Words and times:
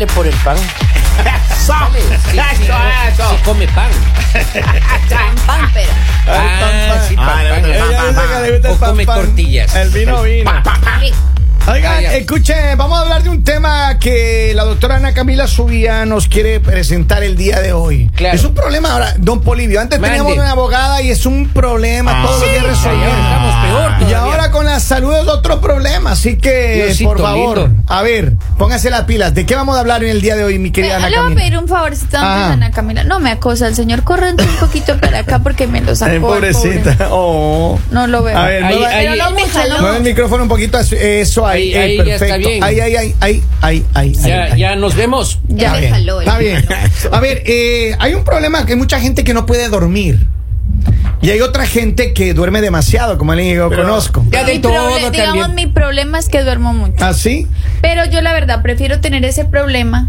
sale 0.00 0.06
por 0.14 0.26
el 0.26 0.34
pan. 0.36 0.56
Sale, 1.66 2.00
sí, 2.00 2.06
sí, 2.30 2.38
Eso, 2.64 2.72
no, 2.72 3.08
eso. 3.08 3.30
sí 3.30 3.36
come 3.44 3.68
pan. 3.68 3.90
Pan, 5.46 5.70
pero. 5.74 5.92
Ah, 6.26 7.04
sí, 7.06 7.16
pan, 7.16 7.28
Ah, 7.28 7.42
pan. 8.14 8.72
O 8.72 8.76
come 8.78 9.04
pan, 9.04 9.16
pan. 9.16 9.26
tortillas. 9.26 9.74
El 9.74 9.90
vino 9.90 10.22
vino. 10.22 10.50
Sí. 11.70 11.76
Oigan, 11.76 12.04
Ah, 12.04 12.16
escuche, 12.16 12.54
vamos 12.76 12.98
a 12.98 13.02
hablar 13.02 13.22
de 13.22 13.28
un 13.30 13.44
tema 13.44 13.98
que 13.98 14.52
la 14.54 14.64
doctora 14.64 14.96
Ana 14.96 15.12
Camila 15.14 15.46
Subía 15.46 16.04
nos 16.04 16.26
quiere 16.28 16.58
presentar 16.60 17.22
el 17.22 17.36
día 17.36 17.60
de 17.60 17.72
hoy. 17.72 18.10
Claro. 18.16 18.34
Es 18.34 18.44
un 18.44 18.54
problema 18.54 18.92
ahora, 18.92 19.14
don 19.18 19.40
Polivio. 19.42 19.80
Antes 19.80 20.00
teníamos 20.00 20.32
una 20.34 20.50
abogada 20.50 21.00
y 21.02 21.10
es 21.10 21.26
un 21.26 21.48
problema 21.48 22.22
Ah, 22.22 22.26
todos 22.26 22.40
los 22.40 22.50
días 22.50 22.64
Y 22.64 22.66
resolver. 22.66 23.08
ahora 23.08 23.22
estamos 23.22 23.54
peor 23.98 24.10
Y 24.10 24.14
ahora 24.14 24.50
con 24.50 24.66
la 24.66 24.80
salud 24.80 25.14
es 25.14 25.28
otro 25.28 25.60
problema, 25.60 26.12
así 26.12 26.36
que 26.38 26.84
Diosito 26.86 27.10
por 27.10 27.20
favor, 27.20 27.58
lindo. 27.58 27.82
a 27.86 28.02
ver, 28.02 28.32
póngase 28.58 28.90
las 28.90 29.02
pilas. 29.04 29.34
¿De 29.34 29.46
qué 29.46 29.54
vamos 29.54 29.76
a 29.76 29.80
hablar 29.80 30.02
en 30.02 30.10
el 30.10 30.20
día 30.22 30.34
de 30.36 30.44
hoy, 30.44 30.58
mi 30.58 30.70
querida 30.72 30.98
Me- 30.98 31.04
Ana 31.06 31.10
le 31.10 31.16
voy 31.16 31.20
a 31.20 31.28
Camila? 31.28 31.40
pedir 31.42 31.58
un 31.58 31.68
favorcito 31.68 32.16
Ah. 32.20 32.52
Ana 32.52 32.70
Camila. 32.72 33.04
No 33.04 33.20
me 33.20 33.30
acosa 33.30 33.68
el 33.68 33.74
señor. 33.76 34.02
Corrente 34.02 34.42
un 34.44 34.56
poquito 34.56 34.98
para 34.98 35.20
acá 35.20 35.38
porque 35.40 35.66
me 35.66 35.80
lo 35.82 35.94
sacó. 35.94 36.20
Pobrecita. 36.20 36.92
pobre. 36.94 37.08
Oh. 37.10 37.78
No 37.90 38.06
lo 38.06 38.22
veo. 38.22 38.36
A 38.36 38.46
ver, 38.46 38.64
Ahí- 38.64 38.74
mueva- 38.74 38.88
ahí- 38.88 39.06
Pero 39.08 39.24
no 39.24 39.30
mucho, 39.38 39.82
no. 39.82 39.94
el 39.94 40.02
micrófono 40.02 40.42
un 40.44 40.48
poquito, 40.48 40.78
eso 40.78 41.46
ahí, 41.46 41.59
Ahí- 41.60 41.74
ahí 41.74 41.96
ya 41.96 42.04
perfecto. 42.04 42.24
está 42.24 42.36
bien. 42.38 42.64
Ahí, 42.64 42.80
ahí, 42.80 42.96
ahí, 42.96 43.14
ahí, 43.20 43.42
ahí, 43.60 43.84
ahí, 43.94 44.12
Ya, 44.14 44.42
ahí, 44.44 44.52
ahí. 44.52 44.60
ya 44.60 44.76
nos 44.76 44.94
vemos. 44.96 45.38
Ya 45.48 45.68
Está 45.78 45.80
bien, 45.80 45.94
Está 46.20 46.38
bien. 46.38 46.64
A 47.12 47.20
ver, 47.20 47.42
eh, 47.46 47.94
hay 47.98 48.14
un 48.14 48.24
problema 48.24 48.64
que 48.66 48.72
hay 48.72 48.78
mucha 48.78 49.00
gente 49.00 49.24
que 49.24 49.34
no 49.34 49.46
puede 49.46 49.68
dormir. 49.68 50.26
Y 51.22 51.28
hay 51.30 51.40
otra 51.42 51.66
gente 51.66 52.14
que 52.14 52.32
duerme 52.32 52.62
demasiado, 52.62 53.18
como 53.18 53.32
alguien 53.32 53.50
que 53.50 53.56
yo 53.56 53.68
conozco. 53.68 54.24
Ya 54.30 54.42
de 54.44 54.54
Mi 54.54 54.58
todo 54.60 54.72
proble- 54.72 55.10
digamos, 55.10 55.38
también. 55.46 55.54
mi 55.54 55.66
problema 55.72 56.18
es 56.18 56.30
que 56.30 56.42
duermo 56.42 56.72
mucho. 56.72 56.94
¿Ah, 57.04 57.12
sí? 57.12 57.46
Pero 57.82 58.06
yo 58.06 58.22
la 58.22 58.32
verdad 58.32 58.62
prefiero 58.62 59.00
tener 59.00 59.24
ese 59.26 59.44
problema 59.44 60.08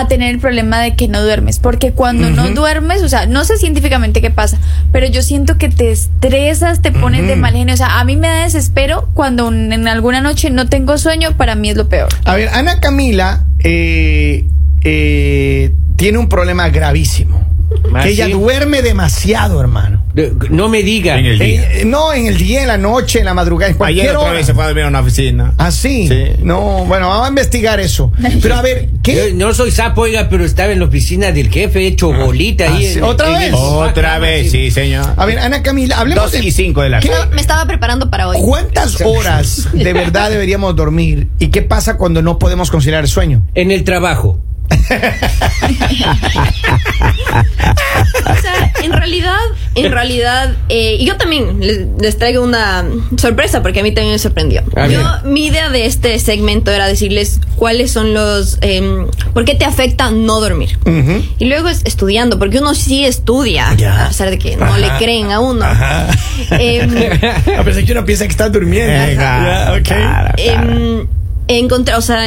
a 0.00 0.08
tener 0.08 0.34
el 0.34 0.40
problema 0.40 0.80
de 0.80 0.94
que 0.96 1.08
no 1.08 1.22
duermes. 1.22 1.58
Porque 1.58 1.92
cuando 1.92 2.30
no 2.30 2.48
duermes, 2.50 3.02
o 3.02 3.08
sea, 3.08 3.26
no 3.26 3.44
sé 3.44 3.56
científicamente 3.56 4.20
qué 4.20 4.30
pasa, 4.30 4.58
pero 4.92 5.06
yo 5.06 5.22
siento 5.22 5.56
que 5.58 5.68
te 5.68 5.90
estresas, 5.90 6.82
te 6.82 6.92
pones 6.92 7.26
de 7.26 7.36
mal 7.36 7.54
genio. 7.54 7.74
O 7.74 7.76
sea, 7.76 8.00
a 8.00 8.04
mí 8.04 8.16
me 8.16 8.28
da 8.28 8.42
desespero 8.44 9.08
cuando 9.14 9.46
un- 9.48 9.72
en 9.72 9.88
alguna 9.88 10.20
noche 10.20 10.50
no 10.50 10.68
tengo 10.68 10.98
sueño, 10.98 11.36
para 11.36 11.54
mí 11.54 11.70
es 11.70 11.76
lo 11.76 11.88
peor. 11.88 12.08
A 12.24 12.34
ver, 12.34 12.48
Ana 12.50 12.80
Camila 12.80 13.44
eh, 13.62 14.44
eh, 14.82 15.72
tiene 15.96 16.18
un 16.18 16.28
problema 16.28 16.68
gravísimo. 16.68 17.42
¿Ah, 17.94 18.02
que 18.02 18.10
ella 18.10 18.28
duerme 18.28 18.82
demasiado, 18.82 19.60
hermano. 19.60 20.03
No 20.50 20.68
me 20.68 20.82
diga. 20.84 21.18
En 21.18 21.26
el 21.26 21.38
día. 21.38 21.72
Eh, 21.80 21.84
no, 21.84 22.12
en 22.12 22.26
el 22.26 22.36
día, 22.38 22.62
en 22.62 22.68
la 22.68 22.78
noche, 22.78 23.18
en 23.18 23.24
la 23.24 23.34
madrugada, 23.34 23.72
en 23.72 23.76
cualquier 23.76 24.04
Ayer 24.06 24.16
otra 24.16 24.28
hora. 24.28 24.36
vez 24.38 24.46
se 24.46 24.54
fue 24.54 24.62
a 24.62 24.66
dormir 24.68 24.84
a 24.84 24.88
una 24.88 25.00
oficina. 25.00 25.54
¿Ah, 25.58 25.70
sí? 25.72 26.06
Sí. 26.08 26.24
No, 26.42 26.84
bueno, 26.84 27.08
vamos 27.08 27.26
a 27.26 27.28
investigar 27.30 27.80
eso. 27.80 28.12
Pero 28.40 28.54
a 28.54 28.62
ver, 28.62 28.88
Yo 28.92 28.98
¿qué? 29.02 29.32
no 29.34 29.52
soy 29.54 29.72
sapo, 29.72 30.02
oiga, 30.02 30.28
pero 30.28 30.44
estaba 30.44 30.72
en 30.72 30.78
la 30.78 30.84
oficina 30.84 31.32
del 31.32 31.50
jefe, 31.50 31.84
hecho 31.86 32.12
bolita 32.12 32.66
Ah, 32.68 32.74
ahí. 32.76 32.86
sí. 32.92 32.98
en- 32.98 33.04
¿Otra 33.04 33.26
en 33.44 33.52
vez? 33.52 33.60
Otra 33.60 34.18
vez, 34.20 34.52
sí, 34.52 34.70
señor. 34.70 35.04
A 35.16 35.26
ver, 35.26 35.38
Ana 35.40 35.62
Camila, 35.62 35.98
hablemos 35.98 36.24
Dos 36.24 36.32
de... 36.40 36.44
y 36.46 36.52
cinco 36.52 36.82
de 36.82 36.90
la 36.90 37.00
¿Qué? 37.00 37.10
Me 37.32 37.40
estaba 37.40 37.66
preparando 37.66 38.08
para 38.08 38.28
hoy. 38.28 38.36
¿Cuántas 38.40 39.00
horas 39.00 39.68
de 39.72 39.92
verdad 39.92 40.30
deberíamos 40.30 40.76
dormir? 40.76 41.26
¿Y 41.40 41.48
qué 41.48 41.62
pasa 41.62 41.96
cuando 41.96 42.22
no 42.22 42.38
podemos 42.38 42.70
conciliar 42.70 43.02
el 43.02 43.08
sueño? 43.08 43.42
En 43.56 43.70
el 43.72 43.82
trabajo. 43.82 44.38
en 49.74 49.90
realidad, 49.92 50.52
eh, 50.68 50.98
yo 51.04 51.16
también 51.16 51.58
les, 51.60 51.80
les 52.00 52.16
traigo 52.18 52.42
una 52.44 52.84
sorpresa 53.16 53.62
porque 53.62 53.80
a 53.80 53.82
mí 53.82 53.92
también 53.92 54.12
me 54.14 54.18
sorprendió. 54.18 54.62
A 54.76 54.86
Yo, 54.86 55.00
mi 55.24 55.46
idea 55.46 55.68
de 55.70 55.86
este 55.86 56.18
segmento 56.18 56.70
era 56.70 56.86
decirles 56.86 57.40
cuáles 57.56 57.90
son 57.90 58.14
los, 58.14 58.58
em, 58.60 59.06
por 59.32 59.44
qué 59.44 59.54
te 59.54 59.64
afecta 59.64 60.10
no 60.10 60.40
dormir. 60.40 60.78
Y 61.38 61.46
luego 61.46 61.68
es 61.68 61.82
estudiando, 61.84 62.38
porque 62.38 62.58
uno 62.58 62.74
sí 62.74 63.04
estudia, 63.04 63.74
Ya. 63.76 64.04
a 64.06 64.08
pesar 64.08 64.30
de 64.30 64.38
que 64.38 64.56
no 64.56 64.64
Ajá. 64.66 64.78
le 64.78 64.88
creen 64.98 65.30
a 65.32 65.40
uno. 65.40 65.64
Ajá. 65.64 66.08
Em, 66.52 66.90
A 67.58 67.62
pesar 67.64 67.84
que 67.84 67.92
uno 67.92 68.04
piensa 68.04 68.24
que 68.26 68.30
está 68.30 68.48
durmiendo. 68.48 68.92
Eh, 68.92 69.14
Ya, 69.14 69.74
ok. 69.76 69.82
claro, 69.82 70.34
claro. 70.36 70.70
em, 70.78 71.06
encontré, 71.48 71.94
o 71.94 72.00
sea, 72.00 72.26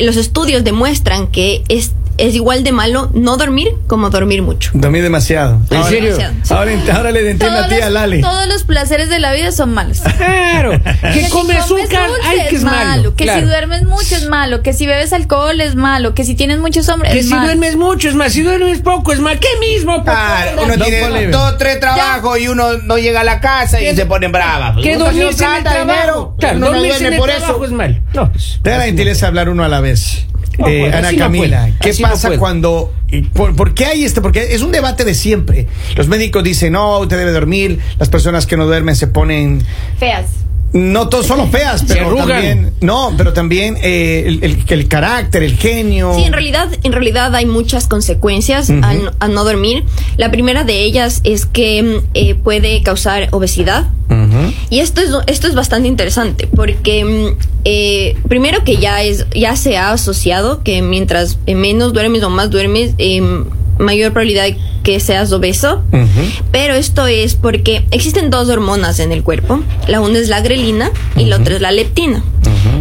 los 0.00 0.16
estudios 0.16 0.62
demuestran 0.64 1.28
que 1.28 1.62
es, 1.68 1.92
es 2.18 2.34
igual 2.34 2.64
de 2.64 2.72
malo 2.72 3.10
no 3.14 3.36
dormir 3.36 3.68
como 3.86 4.10
dormir 4.10 4.42
mucho. 4.42 4.70
Dormí 4.74 5.00
demasiado. 5.00 5.60
¿En 5.70 5.76
Ahora- 5.76 5.88
serio? 5.88 6.16
Demasiado. 6.16 6.60
Ahora, 6.60 6.72
ahora 6.96 7.10
le 7.12 7.30
entiendo 7.30 7.58
a 7.58 7.62
Todos 7.66 7.76
ti, 7.78 7.82
a 7.82 7.90
Lali. 7.90 8.20
todos 8.20 8.46
los 8.48 8.64
placeres 8.64 9.08
de 9.08 9.18
la 9.18 9.32
vida 9.32 9.52
son 9.52 9.72
malos. 9.72 10.00
Claro. 10.58 10.72
Que 11.12 11.24
si 11.24 11.30
come 11.30 11.54
comes 11.54 11.56
azúcar, 11.58 12.08
dulce 12.08 12.22
ay, 12.26 12.40
que 12.48 12.56
es 12.56 12.64
malo. 12.64 13.14
Que 13.14 13.24
Claro. 13.24 13.40
si 13.40 13.46
duermes 13.46 13.84
mucho 13.84 14.16
es 14.16 14.28
malo. 14.28 14.62
Que 14.62 14.72
si 14.72 14.86
bebes 14.86 15.12
alcohol 15.12 15.60
es 15.60 15.74
malo. 15.76 16.14
Que 16.14 16.24
si 16.24 16.34
tienes 16.34 16.58
muchos 16.58 16.88
hombres 16.88 17.12
Que 17.12 17.20
es 17.20 17.26
si 17.26 17.30
malo. 17.34 17.44
duermes 17.46 17.76
mucho 17.76 18.08
es 18.08 18.14
más, 18.14 18.32
si 18.32 18.42
duermes 18.42 18.80
poco 18.80 19.12
es 19.12 19.20
más. 19.20 19.36
¿Qué 19.38 19.48
mismo? 19.60 20.02
Claro, 20.02 20.62
uno 20.64 20.74
tiene 20.84 21.28
dos, 21.28 21.56
tres 21.58 21.78
trabajos 21.80 22.38
y 22.40 22.48
uno 22.48 22.78
no 22.78 22.98
llega 22.98 23.20
a 23.20 23.24
la 23.24 23.40
casa 23.40 23.80
y 23.80 23.84
¿Qué- 23.84 23.94
se 23.96 24.06
pone 24.06 24.28
brava. 24.28 24.74
Que 24.82 24.96
Uno 24.96 25.04
dormirse 25.06 25.44
en 25.44 25.54
el 25.54 25.62
trabajo. 25.62 26.34
Claro, 26.38 26.58
no 26.58 26.66
dormirse 26.66 26.88
en 26.96 26.98
duerme 26.98 27.16
el 27.16 27.20
por 27.20 27.28
trabajo 27.30 27.54
eso. 27.56 27.64
es 27.66 27.70
mal. 27.70 28.02
No, 28.14 28.32
pues, 28.32 28.58
Tenga 28.62 28.78
la 28.78 28.84
gentileza 28.84 29.26
de 29.26 29.28
hablar 29.28 29.48
uno 29.48 29.64
a 29.64 29.68
la 29.68 29.80
vez. 29.80 30.24
No, 30.58 30.66
Eh, 30.68 30.80
pues, 30.82 30.94
Ana 30.94 31.12
no 31.12 31.18
Camila, 31.18 31.70
¿qué 31.80 31.90
así 31.90 32.02
pasa 32.02 32.36
cuando... 32.38 32.92
Por, 33.32 33.54
por 33.56 33.74
qué 33.74 33.86
hay 33.86 34.04
este? 34.04 34.20
Porque 34.20 34.54
es 34.54 34.60
un 34.62 34.72
debate 34.72 35.04
de 35.04 35.14
siempre. 35.14 35.66
Los 35.96 36.08
médicos 36.08 36.42
dicen, 36.44 36.72
no, 36.74 36.98
usted 36.98 37.16
debe 37.16 37.30
dormir. 37.32 37.78
Las 37.98 38.08
personas 38.08 38.46
que 38.46 38.56
no 38.56 38.66
duermen 38.66 38.96
se 38.96 39.06
ponen... 39.06 39.62
Feas. 39.98 40.26
No 40.74 41.08
todos 41.08 41.24
son 41.26 41.50
feas, 41.50 41.82
pero 41.88 42.14
también... 42.16 42.72
No, 42.82 43.14
pero 43.16 43.32
también 43.32 43.78
eh, 43.82 44.24
el, 44.26 44.44
el- 44.44 44.64
el 44.68 44.88
carácter, 44.88 45.42
el 45.42 45.56
genio... 45.56 46.12
Sí, 46.14 46.24
en 46.24 46.32
realidad, 46.34 46.68
en 46.82 46.92
realidad 46.92 47.34
hay 47.34 47.46
muchas 47.46 47.86
consecuencias 47.88 48.68
Ujú. 48.68 48.80
al, 48.84 49.14
al 49.18 49.32
no 49.32 49.44
dormir. 49.44 49.84
La 50.18 50.30
primera 50.30 50.64
de 50.64 50.82
ellas 50.82 51.22
es 51.24 51.46
que 51.46 52.02
eh, 52.12 52.34
puede 52.34 52.82
causar 52.82 53.28
obesidad. 53.30 53.86
Y 54.70 54.80
esto 54.80 55.00
es, 55.00 55.10
esto 55.26 55.46
es 55.46 55.54
bastante 55.54 55.88
interesante 55.88 56.48
porque 56.54 57.04
mm, 57.04 57.38
eh, 57.64 58.16
primero 58.28 58.64
que 58.64 58.76
ya 58.76 59.02
es 59.02 59.26
ya 59.34 59.56
se 59.56 59.76
ha 59.76 59.92
asociado 59.92 60.62
que 60.62 60.82
mientras 60.82 61.38
eh, 61.46 61.54
menos 61.54 61.92
duermes 61.92 62.22
o 62.22 62.30
más 62.30 62.50
duermes 62.50 62.92
eh, 62.98 63.22
mayor 63.78 64.12
probabilidad 64.12 64.44
de 64.44 64.56
que 64.82 65.00
seas 65.00 65.32
obeso. 65.32 65.82
Pero 66.50 66.74
esto 66.74 67.06
es 67.06 67.34
porque 67.34 67.84
existen 67.90 68.30
dos 68.30 68.48
hormonas 68.48 69.00
en 69.00 69.12
el 69.12 69.22
cuerpo. 69.22 69.60
La 69.86 70.00
una 70.00 70.18
es 70.18 70.28
la 70.28 70.40
grelina 70.40 70.90
y 71.16 71.24
la 71.26 71.36
otra 71.36 71.56
es 71.56 71.60
la 71.60 71.72
leptina. 71.72 72.22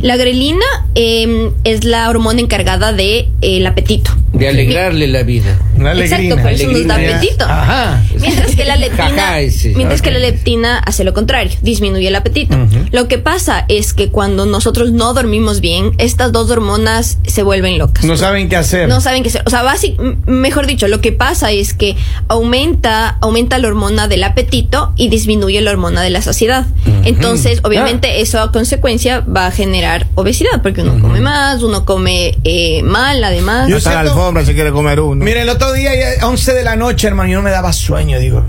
La 0.01 0.15
grelina 0.15 0.65
eh, 0.95 1.51
es 1.63 1.83
la 1.83 2.09
hormona 2.09 2.39
encargada 2.39 2.93
de 2.93 3.19
eh, 3.19 3.29
el 3.41 3.67
apetito. 3.67 4.11
De 4.33 4.47
alegrarle 4.49 5.07
la 5.07 5.23
vida. 5.23 5.57
Una 5.75 5.93
Exacto, 5.93 6.35
por 6.37 6.51
eso 6.51 6.67
nos 6.71 6.85
da 6.87 6.95
apetito. 6.95 7.45
Ajá. 7.45 8.03
Mientras 8.19 8.55
que 8.55 8.65
la 8.65 8.75
leptina, 8.75 9.09
Jaja, 9.09 9.39
ese. 9.39 9.69
mientras 9.75 10.01
que 10.01 10.11
la 10.11 10.19
leptina 10.19 10.79
hace 10.79 11.03
lo 11.03 11.13
contrario, 11.13 11.57
disminuye 11.61 12.07
el 12.07 12.15
apetito. 12.15 12.57
Lo 12.91 13.07
que 13.07 13.17
pasa 13.17 13.65
es 13.67 13.93
que 13.93 14.09
cuando 14.09 14.45
nosotros 14.45 14.91
no 14.91 15.13
dormimos 15.13 15.59
bien, 15.61 15.91
estas 15.97 16.31
dos 16.31 16.49
hormonas 16.51 17.17
se 17.25 17.41
vuelven 17.43 17.77
locas. 17.77 18.03
No 18.05 18.15
saben 18.17 18.49
qué 18.49 18.57
hacer. 18.57 18.87
No 18.89 19.01
saben 19.01 19.23
qué 19.23 19.29
hacer. 19.29 19.43
O 19.45 19.49
sea, 19.49 19.63
básic- 19.63 19.99
m- 19.99 20.17
mejor 20.25 20.67
dicho, 20.67 20.87
lo 20.87 20.99
que 21.01 21.11
pasa 21.11 21.51
es 21.51 21.73
que 21.73 21.95
aumenta, 22.27 23.17
aumenta 23.21 23.57
la 23.57 23.67
hormona 23.67 24.07
del 24.07 24.23
apetito 24.23 24.93
y 24.95 25.09
disminuye 25.09 25.59
la 25.61 25.71
hormona 25.71 26.01
de 26.01 26.09
la 26.11 26.21
saciedad. 26.21 26.65
Entonces, 27.03 27.59
obviamente, 27.63 28.21
eso 28.21 28.39
a 28.41 28.51
consecuencia 28.51 29.21
va 29.21 29.47
a 29.47 29.51
generar 29.51 30.07
obesidad, 30.15 30.61
porque 30.61 30.81
uno 30.81 30.99
come 31.01 31.21
más, 31.21 31.63
uno 31.63 31.85
come 31.85 32.37
eh, 32.43 32.83
mal, 32.83 33.23
además. 33.23 33.69
Yo 33.69 33.79
Alfombra 34.17 34.43
se 34.43 34.55
quiere 34.55 34.71
comer 34.71 34.99
uno. 34.99 35.23
Mira, 35.23 35.43
el 35.43 35.49
otro 35.49 35.71
día, 35.73 35.93
ya 35.95 36.23
a 36.23 36.27
11 36.27 36.55
de 36.55 36.63
la 36.63 36.75
noche, 36.75 37.05
hermano, 37.05 37.29
yo 37.29 37.37
no 37.37 37.43
me 37.43 37.51
daba 37.51 37.71
sueño, 37.71 38.17
digo. 38.19 38.43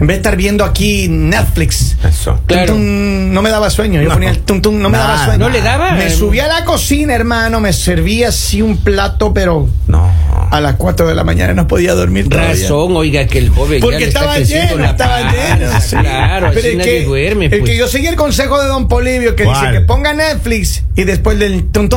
En 0.00 0.06
vez 0.08 0.16
de 0.16 0.20
estar 0.20 0.36
viendo 0.36 0.64
aquí 0.64 1.06
Netflix, 1.08 1.96
Eso. 2.04 2.40
Claro. 2.46 2.66
tum, 2.74 2.76
tum, 2.82 3.32
no 3.32 3.42
me 3.42 3.50
daba 3.50 3.70
sueño. 3.70 4.00
Yo 4.02 4.08
No. 4.08 4.14
ponía 4.14 4.30
el 4.30 4.38
tum, 4.40 4.60
tum, 4.60 4.78
no 4.80 4.90
me 4.90 4.98
daba 4.98 5.24
sueño. 5.24 5.38
¿No 5.38 5.48
le 5.50 5.60
daba? 5.60 5.92
Me 5.92 6.10
subí 6.10 6.40
a 6.40 6.48
la 6.48 6.64
cocina, 6.64 7.14
hermano, 7.14 7.60
me 7.60 7.72
servía 7.72 8.28
así 8.28 8.60
un 8.60 8.78
plato, 8.78 9.32
pero 9.32 9.68
No. 9.86 10.10
a 10.50 10.60
las 10.60 10.74
4 10.76 11.06
de 11.06 11.14
la 11.14 11.22
mañana 11.24 11.54
no 11.54 11.68
podía 11.68 11.94
dormir 11.94 12.28
todavía. 12.28 12.50
Razón, 12.54 12.96
oiga, 12.96 13.26
que 13.26 13.38
el 13.38 13.50
joven 13.50 13.80
Porque 13.80 14.04
estaba 14.04 14.38
lleno, 14.38 14.76
la 14.78 14.90
estaba 14.90 15.20
lleno. 15.32 15.80
sí. 15.80 15.96
Claro, 15.96 16.46
Pero 16.48 16.58
así 16.60 16.68
el 16.68 16.78
nadie 16.78 16.98
que, 17.00 17.04
duerme. 17.04 17.44
El 17.46 17.50
pues. 17.60 17.70
que 17.70 17.76
yo 17.76 17.86
seguí 17.88 18.06
el 18.08 18.16
consejo 18.16 18.60
de 18.60 18.68
Don 18.68 18.88
Polivio 18.88 19.36
que 19.36 19.44
¿Cuál? 19.44 19.60
dice 19.60 19.72
que 19.72 19.80
ponga 19.82 20.12
Netflix 20.12 20.82
y 20.96 21.04
después 21.04 21.38
del 21.38 21.66
tum, 21.70 21.88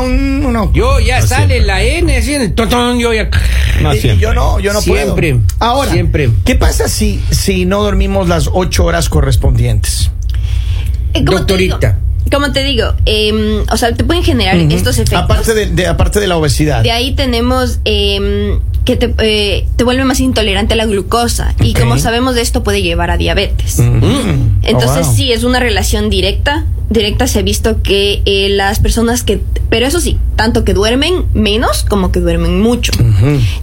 uno. 0.45 0.71
Yo 0.73 0.99
ya 0.99 1.19
No 1.21 1.27
sale 1.27 1.45
siempre. 1.55 1.61
la 1.67 1.81
N, 1.81 2.17
así 2.17 2.33
en 2.35 2.41
el 2.43 2.53
totón, 2.53 2.99
yo 2.99 3.11
ya. 3.13 3.29
No, 3.81 3.93
Y- 3.93 4.17
yo 4.17 4.33
no, 4.33 4.59
yo 4.59 4.73
no 4.73 4.81
Siempre, 4.81 5.33
puedo. 5.35 5.45
Ahora, 5.59 5.91
siempre. 5.91 6.29
¿qué 6.45 6.55
pasa 6.55 6.87
si, 6.87 7.21
si 7.31 7.65
no 7.65 7.86
dormimos 7.87 8.27
las 8.27 8.49
ocho 8.53 8.83
horas 8.85 9.07
correspondientes? 9.09 10.11
Eh. 11.13 11.21
Doctorita. 11.23 11.99
Como 12.29 12.51
te 12.51 12.61
digo, 12.61 12.93
em, 13.05 13.63
o 13.71 13.77
sea, 13.77 13.93
te 13.93 14.03
pueden 14.03 14.21
generar 14.21 14.57
estos 14.57 14.97
efectos. 14.97 15.23
Aparte 15.23 15.53
de, 15.53 15.67
de- 15.67 15.87
aparte 15.87 16.19
de 16.19 16.27
la 16.27 16.35
obesidad. 16.35 16.83
De 16.83 16.91
ahí 16.91 17.15
tenemos 17.15 17.79
em, 17.85 18.59
que 18.87 18.95
te, 18.95 19.13
eh, 19.19 19.67
te 19.75 19.83
vuelve 19.83 20.05
más 20.05 20.21
intolerante 20.21 20.73
a 20.73 20.77
la 20.77 20.85
glucosa. 20.85 21.53
Y 21.61 21.73
como 21.73 21.97
sabemos 21.99 22.35
de 22.35 22.41
esto 22.41 22.63
puede 22.63 22.81
llevar 22.81 23.11
a 23.11 23.17
diabetes. 23.17 23.79
Mm. 23.79 24.61
Entonces 24.63 25.01
Oh, 25.03 25.07
wow. 25.07 25.15
sí, 25.15 25.31
es 25.33 25.43
una 25.43 25.59
relación 25.59 26.09
directa. 26.09 26.65
Directa 26.89 27.27
se 27.27 27.39
ha 27.39 27.41
visto 27.41 27.81
que 27.83 28.21
eh, 28.23 28.47
las 28.47 28.79
personas 28.79 29.23
que, 29.23 29.41
pero 29.69 29.85
eso 29.85 29.99
sí, 29.99 30.17
tanto 30.37 30.63
que 30.63 30.73
duermen 30.73 31.25
menos 31.33 31.83
como 31.83 32.13
que 32.13 32.21
duermen 32.21 32.61
mucho, 32.61 32.93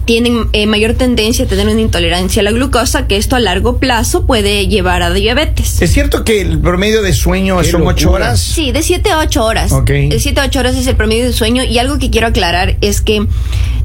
tienen 0.05 0.47
eh, 0.53 0.67
mayor 0.67 0.93
tendencia 0.93 1.45
a 1.45 1.47
tener 1.47 1.67
una 1.67 1.81
intolerancia 1.81 2.41
a 2.41 2.43
la 2.43 2.51
glucosa, 2.51 3.07
que 3.07 3.17
esto 3.17 3.35
a 3.35 3.39
largo 3.39 3.79
plazo 3.79 4.27
puede 4.27 4.67
llevar 4.67 5.01
a 5.01 5.11
diabetes. 5.11 5.81
¿Es 5.81 5.91
cierto 5.91 6.23
que 6.23 6.39
el 6.41 6.59
promedio 6.59 7.01
de 7.01 7.13
sueño 7.13 7.57
Qué 7.61 7.71
son 7.71 7.81
ocho 7.87 8.05
locura. 8.09 8.25
horas? 8.27 8.39
Sí, 8.41 8.71
de 8.71 8.83
7 8.83 9.09
a 9.09 9.17
8 9.21 9.43
horas. 9.43 9.71
De 9.85 10.19
7 10.19 10.39
a 10.41 10.45
8 10.45 10.59
horas 10.59 10.75
es 10.75 10.85
el 10.85 10.95
promedio 10.95 11.25
de 11.25 11.33
sueño. 11.33 11.63
Y 11.63 11.79
algo 11.79 11.97
que 11.97 12.11
quiero 12.11 12.27
aclarar 12.27 12.77
es 12.81 13.01
que 13.01 13.25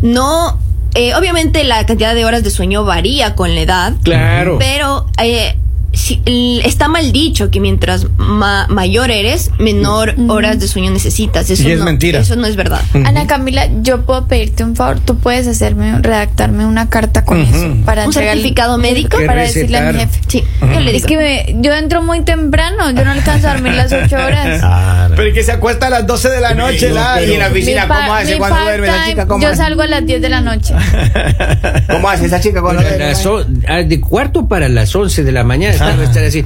no. 0.02 0.58
Eh, 0.94 1.14
obviamente 1.14 1.64
la 1.64 1.84
cantidad 1.87 2.14
de 2.14 2.25
horas 2.25 2.42
de 2.42 2.50
sueño 2.50 2.84
varía 2.84 3.34
con 3.34 3.54
la 3.54 3.60
edad. 3.60 3.92
Claro. 4.02 4.58
Pero 4.58 5.06
eh, 5.22 5.56
si- 5.92 6.60
está 6.64 6.88
mal 6.88 7.12
dicho 7.12 7.50
que 7.50 7.60
mientras 7.60 8.06
ma- 8.16 8.66
mayor 8.69 9.10
eres, 9.10 9.50
menor 9.58 10.14
horas 10.28 10.60
de 10.60 10.69
sueño 10.69 10.90
necesitas. 10.90 11.50
Eso 11.50 11.69
Y 11.69 11.72
es 11.72 11.78
no, 11.78 11.84
mentira. 11.84 12.20
Eso 12.20 12.37
no 12.37 12.46
es 12.46 12.56
verdad. 12.56 12.81
Ana 13.04 13.26
Camila, 13.26 13.69
yo 13.82 14.02
puedo 14.02 14.26
pedirte 14.26 14.62
un 14.64 14.76
favor. 14.76 15.00
Tú 15.00 15.19
puedes 15.19 15.46
hacerme, 15.46 15.98
redactarme 16.00 16.64
una 16.66 16.88
carta 16.88 17.25
con 17.25 17.42
Ujú. 17.42 17.56
eso 17.56 17.76
para 17.84 18.06
¿Un 18.06 18.12
certificado 18.12 18.78
médico? 18.78 19.19
Para 19.26 19.42
decirle 19.42 19.78
a 19.78 19.92
mi 19.92 19.98
jefe. 19.98 20.20
Sí, 20.28 20.44
yo 20.60 20.81
le 20.81 20.90
Es 20.96 21.06
digo. 21.06 21.06
que 21.08 21.16
me- 21.16 21.56
yo 21.60 21.72
entro 21.75 22.02
muy 22.02 22.22
temprano, 22.22 22.90
yo 22.90 23.04
no 23.04 23.10
alcanzo 23.10 23.48
a 23.48 23.54
dormir 23.54 23.75
las 23.75 23.92
ocho 23.92 24.16
horas. 24.16 25.10
Pero 25.16 25.34
que 25.34 25.42
se 25.42 25.52
acuesta 25.52 25.88
a 25.88 25.90
las 25.90 26.06
12 26.06 26.28
de 26.31 26.40
la 26.40 26.54
noche, 26.54 26.88
No, 26.88 26.94
la- 26.96 27.14
pero- 27.19 27.31
y 27.31 27.34
en 27.34 27.40
la 27.40 27.48
oficina, 27.48 27.88
¿cómo 27.88 28.14
hace 28.14 28.38
cuando 28.38 28.60
duerme 28.60 28.87
la 28.87 29.04
chica? 29.06 29.26
¿Cómo 29.26 29.42
yo 29.42 29.48
hace? 29.48 29.56
salgo 29.58 29.82
a 29.82 29.87
las 29.87 30.06
10 30.06 30.22
de 30.22 30.28
la 30.28 30.40
noche. 30.40 30.75
¿Cómo 31.90 32.08
hace 32.08 32.26
esa 32.26 32.40
chica 32.40 32.60
cuando 32.62 32.82
duerme? 32.82 32.98
las 32.98 33.26
o- 33.26 33.44
ah, 33.69 33.82
de 33.82 34.00
cuarto 34.00 34.46
para 34.46 34.69
las 34.69 34.94
11 34.94 35.25
de 35.25 35.32
la 35.32 35.44
mañana 35.44 35.75
estar 35.88 36.25
así. 36.25 36.44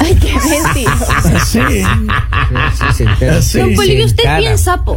Ay, 0.00 0.16
qué 0.16 0.32
mentira. 0.34 0.96
Sí. 1.46 1.60
así, 1.60 2.84
sentada. 2.96 3.42
Sí, 3.42 3.58
Don 3.58 3.74
Polivio, 3.74 4.06
usted 4.06 4.24
es 4.24 4.36
bien 4.38 4.58
sapo. 4.58 4.96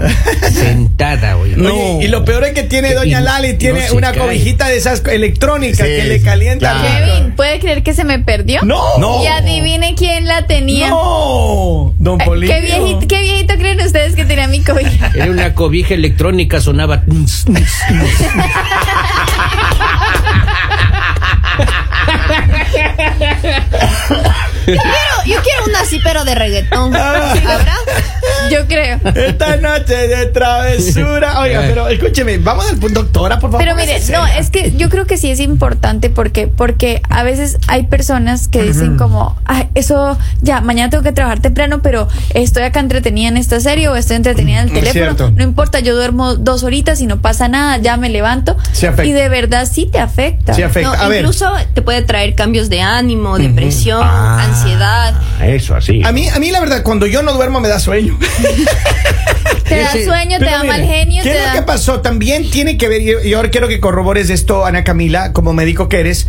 Sentada, 0.52 1.38
oye. 1.38 1.56
Oye, 1.56 2.06
y 2.06 2.08
lo 2.08 2.24
peor 2.26 2.44
es 2.46 2.54
que 2.54 2.64
tiene 2.64 2.94
doña 2.94 3.20
Lali, 3.22 3.54
tiene 3.56 3.88
no 3.90 3.96
una 3.96 4.12
cae. 4.12 4.20
cobijita 4.22 4.68
de 4.68 4.78
esas 4.78 5.04
electrónicas 5.06 5.88
Sí, 5.88 5.96
que 5.96 6.04
le 6.06 6.20
sí, 6.20 6.24
calienta. 6.26 6.72
claro. 6.80 7.06
Kevin, 7.14 7.36
¿puede 7.36 7.60
creer 7.60 7.84
que 7.84 7.94
se 7.94 8.04
me 8.04 8.20
perdió? 8.20 8.62
No, 8.64 8.98
no. 8.98 9.24
Y 9.24 9.28
adivine 9.28 9.96
quién 9.96 10.26
la 10.28 10.48
tenía. 10.48 10.90
No, 10.90 11.94
don 12.00 12.18
Polivio. 12.20 12.56
¿Qué 12.56 12.62
viejito, 12.62 13.08
¿Qué 13.08 13.22
viejito 13.22 13.56
creen 13.58 13.80
ustedes 13.82 14.16
que 14.16 14.26
tenía 14.26 14.48
mi 14.48 14.62
cobija? 14.62 15.12
Era 15.16 15.32
una 15.32 15.54
cobija 15.54 15.94
electrónica, 15.94 16.60
sonaba. 16.62 17.04
Yo 24.68 24.74
quiero, 24.82 25.15
yo 25.26 25.42
quiero 25.42 25.66
una 25.68 25.82
así, 25.82 26.00
pero 26.04 26.24
de 26.26 26.36
reggaetón. 26.36 26.96
Ah. 26.96 27.34
¿Habrá? 27.34 27.76
Yo 28.52 28.68
creo. 28.68 29.00
Esta 29.16 29.58
noche 29.58 29.96
de 30.08 30.26
travesura. 30.28 31.40
Oiga, 31.40 31.62
pero 31.68 31.88
escúcheme, 31.88 32.38
vamos 32.38 32.70
al 32.70 32.78
punto, 32.78 33.02
doctora, 33.04 33.40
por 33.40 33.52
favor. 33.52 33.64
Pero 33.66 33.76
mire, 33.76 34.00
no, 34.12 34.26
es 34.28 34.50
que 34.50 34.72
yo 34.76 34.90
creo 34.90 35.06
que 35.06 35.18
sí 35.18 35.32
es 35.32 35.40
importante 35.40 36.10
porque 36.10 36.48
porque 36.48 37.02
a 37.10 37.24
veces 37.24 37.58
hay 37.68 37.84
personas 37.84 38.48
que 38.48 38.62
dicen 38.64 38.98
como, 38.98 39.36
"Ay, 39.46 39.70
eso 39.76 40.18
ya, 40.42 40.62
mañana 40.62 40.90
tengo 40.90 41.04
que 41.04 41.12
trabajar 41.12 41.40
temprano, 41.40 41.82
pero 41.82 42.08
estoy 42.34 42.64
acá 42.64 42.80
entretenida 42.80 43.30
en 43.30 43.38
esta 43.38 43.60
serie 43.60 43.88
o 43.90 43.96
estoy 43.96 44.18
entretenida 44.18 44.60
en 44.62 44.68
el 44.68 44.74
teléfono. 44.74 44.92
cierto. 44.94 45.32
No 45.32 45.44
importa, 45.44 45.80
yo 45.80 45.96
duermo 45.96 46.36
dos 46.36 46.64
horitas 46.64 47.02
y 47.02 47.08
no 47.08 47.22
pasa 47.22 47.48
nada, 47.48 47.78
ya 47.78 47.98
me 47.98 48.10
levanto. 48.10 48.58
Sí 48.74 48.86
afecta. 48.86 49.06
Y 49.06 49.12
de 49.14 49.30
verdad 49.30 49.68
sí 49.72 49.88
te 49.92 50.00
afecta. 50.00 50.54
Sí 50.54 50.62
afecta. 50.64 50.96
No, 50.96 51.04
a 51.04 51.08
ver, 51.08 51.20
incluso 51.22 51.52
te 51.74 51.82
puede 51.82 52.02
traer 52.04 52.36
cambios 52.36 52.70
de 52.70 52.82
ánimo, 52.82 53.38
depresión, 53.38 54.02
Ah. 54.04 54.44
ansiedad. 54.44 55.15
Eso, 55.44 55.76
así. 55.76 56.02
a 56.04 56.12
mí, 56.12 56.28
a 56.30 56.40
mí 56.40 56.52
la 56.52 56.60
verdad, 56.60 56.84
cuando 56.84 57.06
yo 57.08 57.22
no 57.24 57.34
duermo 57.34 57.60
me 57.60 57.68
da 57.68 57.80
sueño. 57.80 58.18
Te 59.68 59.80
da 59.80 59.92
sueño, 59.92 60.38
te 60.38 60.46
da 60.46 60.64
mal 60.64 60.82
genio, 60.86 61.24
¿Qué 61.24 61.30
te 61.32 61.40
es 61.40 61.48
lo 61.48 61.54
que 61.54 61.62
pasó? 61.64 62.00
También 62.02 62.50
tiene 62.52 62.78
que 62.78 62.88
ver, 62.88 63.02
y 63.02 63.30
y 63.30 63.34
ahora 63.34 63.50
quiero 63.50 63.68
que 63.68 63.80
corrobores 63.80 64.30
esto, 64.30 64.64
Ana 64.64 64.84
Camila, 64.84 65.34
como 65.34 65.54
médico 65.54 65.90
que 65.90 66.00
eres, 66.02 66.28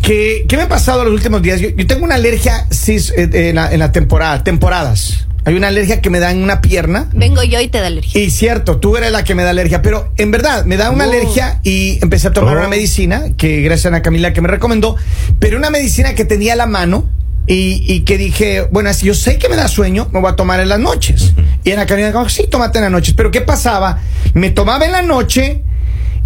que, 0.00 0.46
¿qué 0.48 0.56
me 0.56 0.62
ha 0.62 0.68
pasado 0.68 1.04
los 1.04 1.12
últimos 1.12 1.42
días? 1.42 1.60
Yo, 1.60 1.68
yo 1.68 1.86
tengo 1.86 2.04
una 2.04 2.14
alergia 2.14 2.66
cis- 2.70 3.12
eh, 3.14 3.50
en, 3.50 3.56
la, 3.56 3.70
en 3.72 3.78
la 3.78 3.92
temporada, 3.92 4.42
temporadas. 4.42 5.26
Hay 5.44 5.54
una 5.54 5.68
alergia 5.68 6.00
que 6.00 6.08
me 6.10 6.18
da 6.18 6.30
en 6.30 6.42
una 6.42 6.60
pierna. 6.62 7.08
Vengo 7.12 7.42
yo 7.42 7.60
y 7.60 7.68
te 7.68 7.78
da 7.78 7.86
alergia. 7.88 8.20
Y 8.20 8.30
cierto, 8.30 8.78
tú 8.78 8.96
eres 8.96 9.12
la 9.12 9.22
que 9.24 9.34
me 9.34 9.42
da 9.44 9.50
alergia, 9.50 9.82
pero 9.82 10.10
en 10.16 10.30
verdad 10.30 10.64
me 10.64 10.76
da 10.78 10.90
una 10.90 11.04
Oh. 11.06 11.08
alergia 11.10 11.60
y 11.64 11.98
empecé 12.02 12.28
a 12.28 12.32
tomar 12.32 12.56
Oh. 12.56 12.60
una 12.60 12.68
medicina 12.68 13.24
que 13.36 13.60
gracias 13.60 13.86
a 13.86 13.88
Ana 13.88 14.02
Camila 14.02 14.32
que 14.32 14.40
me 14.40 14.48
recomendó, 14.48 14.96
pero 15.38 15.58
una 15.58 15.68
medicina 15.70 16.14
que 16.14 16.24
tenía 16.24 16.54
a 16.54 16.56
la 16.56 16.66
mano 16.66 17.08
y, 17.48 17.82
y 17.86 18.00
que 18.00 18.18
dije, 18.18 18.68
bueno, 18.70 18.92
si 18.92 19.06
yo 19.06 19.14
sé 19.14 19.38
que 19.38 19.48
me 19.48 19.56
da 19.56 19.68
sueño, 19.68 20.08
me 20.12 20.20
voy 20.20 20.30
a 20.30 20.36
tomar 20.36 20.60
en 20.60 20.68
las 20.68 20.78
noches. 20.78 21.32
Y 21.64 21.72
Ana 21.72 21.86
Camila 21.86 22.08
dijo, 22.08 22.28
sí, 22.28 22.46
tómate 22.48 22.78
en 22.78 22.84
las 22.84 22.92
noches. 22.92 23.14
Pero 23.16 23.30
¿qué 23.30 23.40
pasaba? 23.40 24.00
Me 24.34 24.50
tomaba 24.50 24.84
en 24.84 24.92
la 24.92 25.00
noche 25.00 25.62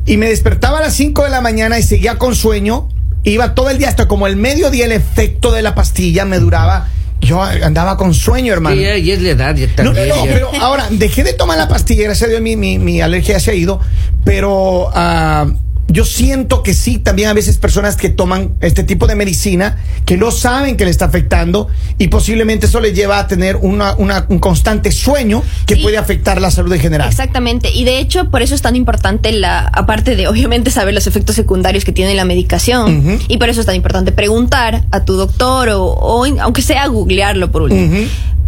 y 0.05 0.17
me 0.17 0.29
despertaba 0.29 0.79
a 0.79 0.81
las 0.83 0.95
5 0.95 1.23
de 1.23 1.31
la 1.31 1.41
mañana 1.41 1.79
y 1.79 1.85
seguía 1.85 2.19
con 2.19 2.35
sueño. 2.35 2.89
Iba 3.23 3.55
todo 3.55 3.71
el 3.71 3.79
día 3.79 3.89
hasta 3.89 4.09
como 4.09 4.27
el 4.27 4.35
mediodía 4.35 4.85
el 4.85 4.93
efecto 4.93 5.53
de 5.53 5.63
la 5.63 5.77
pastilla 5.77 6.25
me 6.25 6.41
duraba. 6.41 6.89
Yo 7.21 7.41
andaba 7.41 7.97
con 7.97 8.15
sueño, 8.15 8.53
hermano. 8.53 8.75
Sí, 8.75 8.83
y 8.83 9.13
es 9.13 9.23
la 9.23 9.31
edad 9.31 9.55
ya 9.55 9.69
No, 9.85 9.93
no, 9.93 10.05
no, 10.05 10.25
pero 10.25 10.51
ahora 10.61 10.89
dejé 10.91 11.23
de 11.23 11.35
tomar 11.35 11.57
la 11.57 11.69
pastilla, 11.69 12.03
gracias 12.03 12.27
a 12.27 12.31
Dios 12.31 12.43
mi, 12.43 12.57
mi, 12.57 12.81
mi 12.81 13.01
alergia 13.01 13.39
se 13.39 13.53
ha 13.53 13.55
ido, 13.55 13.81
pero 14.25 14.91
ah, 14.93 15.47
yo 15.93 16.05
siento 16.05 16.63
que 16.63 16.75
sí, 16.75 16.99
también 16.99 17.29
a 17.29 17.33
veces 17.35 17.59
personas 17.59 17.97
que 17.97 18.09
toman 18.09 18.55
este 18.61 18.83
tipo 18.83 19.07
de 19.07 19.15
medicina 19.15 19.79
que 20.07 20.17
no 20.17 20.31
saben 20.31 20.77
que 20.77 20.85
le 20.85 20.91
está 20.91 21.05
afectando 21.05 21.69
y 21.99 22.09
posiblemente 22.09 22.67
eso 22.67 22.81
les 22.81 22.95
lleva 22.95 23.19
a 23.19 23.27
tener 23.27 23.57
una, 23.57 23.95
una- 23.97 24.25
un 24.29 24.39
constante 24.39 24.91
sueño 24.93 25.43
que 25.67 25.77
Sí. 25.77 25.83
puede 25.83 25.99
afectar 25.99 26.41
la 26.41 26.51
salud 26.51 26.73
en 26.73 26.81
general. 26.81 27.09
Exactamente, 27.09 27.71
y 27.71 27.85
de 27.85 27.99
hecho 27.99 28.31
por 28.31 28.43
eso 28.43 28.55
es 28.55 28.63
tan 28.63 28.75
importante 28.77 29.33
la, 29.33 29.61
aparte 29.73 30.17
de 30.17 30.29
obviamente 30.29 30.71
saber 30.71 30.95
los 30.95 31.07
efectos 31.07 31.37
secundarios 31.37 31.85
que 31.85 31.93
tiene 31.93 32.15
la 32.15 32.25
medicación, 32.25 33.19
y 33.29 33.37
por 33.39 33.49
eso 33.49 33.61
es 33.61 33.67
tan 33.67 33.75
importante 33.75 34.13
preguntar 34.13 34.85
a 34.91 35.05
tu 35.05 35.15
doctor 35.15 35.69
o, 35.71 35.83
o 35.85 36.25
aunque 36.41 36.63
sea 36.63 36.87
googlearlo 36.87 37.53
por 37.53 37.63
último. 37.63 37.97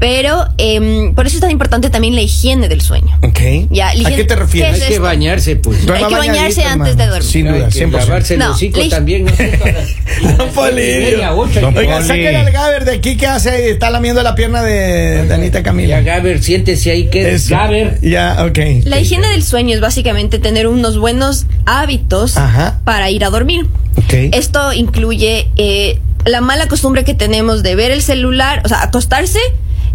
Pero 0.01 0.47
em, 0.59 1.15
por 1.15 1.27
eso 1.27 1.37
es 1.37 1.41
tan 1.41 1.51
importante 1.51 1.89
también 1.89 2.15
la 2.15 2.21
higiene 2.21 2.69
del 2.69 2.81
sueño. 2.83 3.19
Ok. 3.23 3.41
Ya, 3.71 3.89
¿A 3.89 4.11
qué 4.11 4.25
te 4.25 4.37
refieres? 4.37 4.73
¿qué 4.73 4.77
es 4.79 4.83
Hay 4.85 4.93
que 4.95 4.99
bañarse, 4.99 5.57
pues. 5.57 5.79
Hay 5.89 6.05
que 6.05 6.15
bañarse 6.15 6.61
bañadito, 6.63 6.63
antes 6.63 6.89
hermano. 6.89 6.95
de 6.97 7.07
dormir. 7.07 7.23
Sin 7.31 7.49
Hay 7.49 7.55
duda, 7.59 7.69
que 7.69 7.87
100%. 7.87 7.91
lavarse 7.93 8.35
el 8.35 8.41
No, 8.41 8.51
hocico 8.53 8.81
le- 8.81 8.89
también. 8.91 9.25
¿no? 9.25 9.31
Don 11.61 11.77
Oiga, 11.77 12.03
sáquenle 12.03 12.37
al 12.37 12.51
Gaber 12.51 12.85
de 12.85 12.93
aquí 12.97 13.17
que 13.17 13.27
hace, 13.27 13.71
está 13.71 13.91
lamiendo 13.91 14.23
la 14.23 14.35
pierna 14.35 14.63
de, 14.63 15.25
de 15.27 15.35
Anita 15.35 15.63
Camila. 15.63 16.01
Ya, 16.01 16.15
Gaber, 16.17 16.43
siéntese 16.43 16.91
ahí 16.91 17.09
que 17.09 17.35
Eso. 17.35 17.55
Gaber. 17.55 17.99
Ya, 18.03 18.45
ok. 18.47 18.59
La 18.85 19.01
higiene 19.01 19.29
del 19.29 19.43
sueño 19.43 19.75
es 19.75 19.81
básicamente 19.81 20.39
tener 20.39 20.67
unos 20.67 20.99
buenos 20.99 21.47
hábitos 21.67 22.37
Ajá. 22.37 22.81
para 22.85 23.11
ir 23.11 23.25
a 23.25 23.31
dormir. 23.31 23.67
Ok. 23.97 24.13
Esto 24.33 24.73
incluye 24.73 25.49
eh, 25.57 26.01
la 26.27 26.41
mala 26.41 26.67
costumbre 26.69 27.05
que 27.05 27.15
tenemos 27.15 27.63
de 27.63 27.75
ver 27.77 27.91
el 27.91 28.03
celular, 28.03 28.63
o 28.65 28.69
sea, 28.69 28.83
acostarse, 28.83 29.39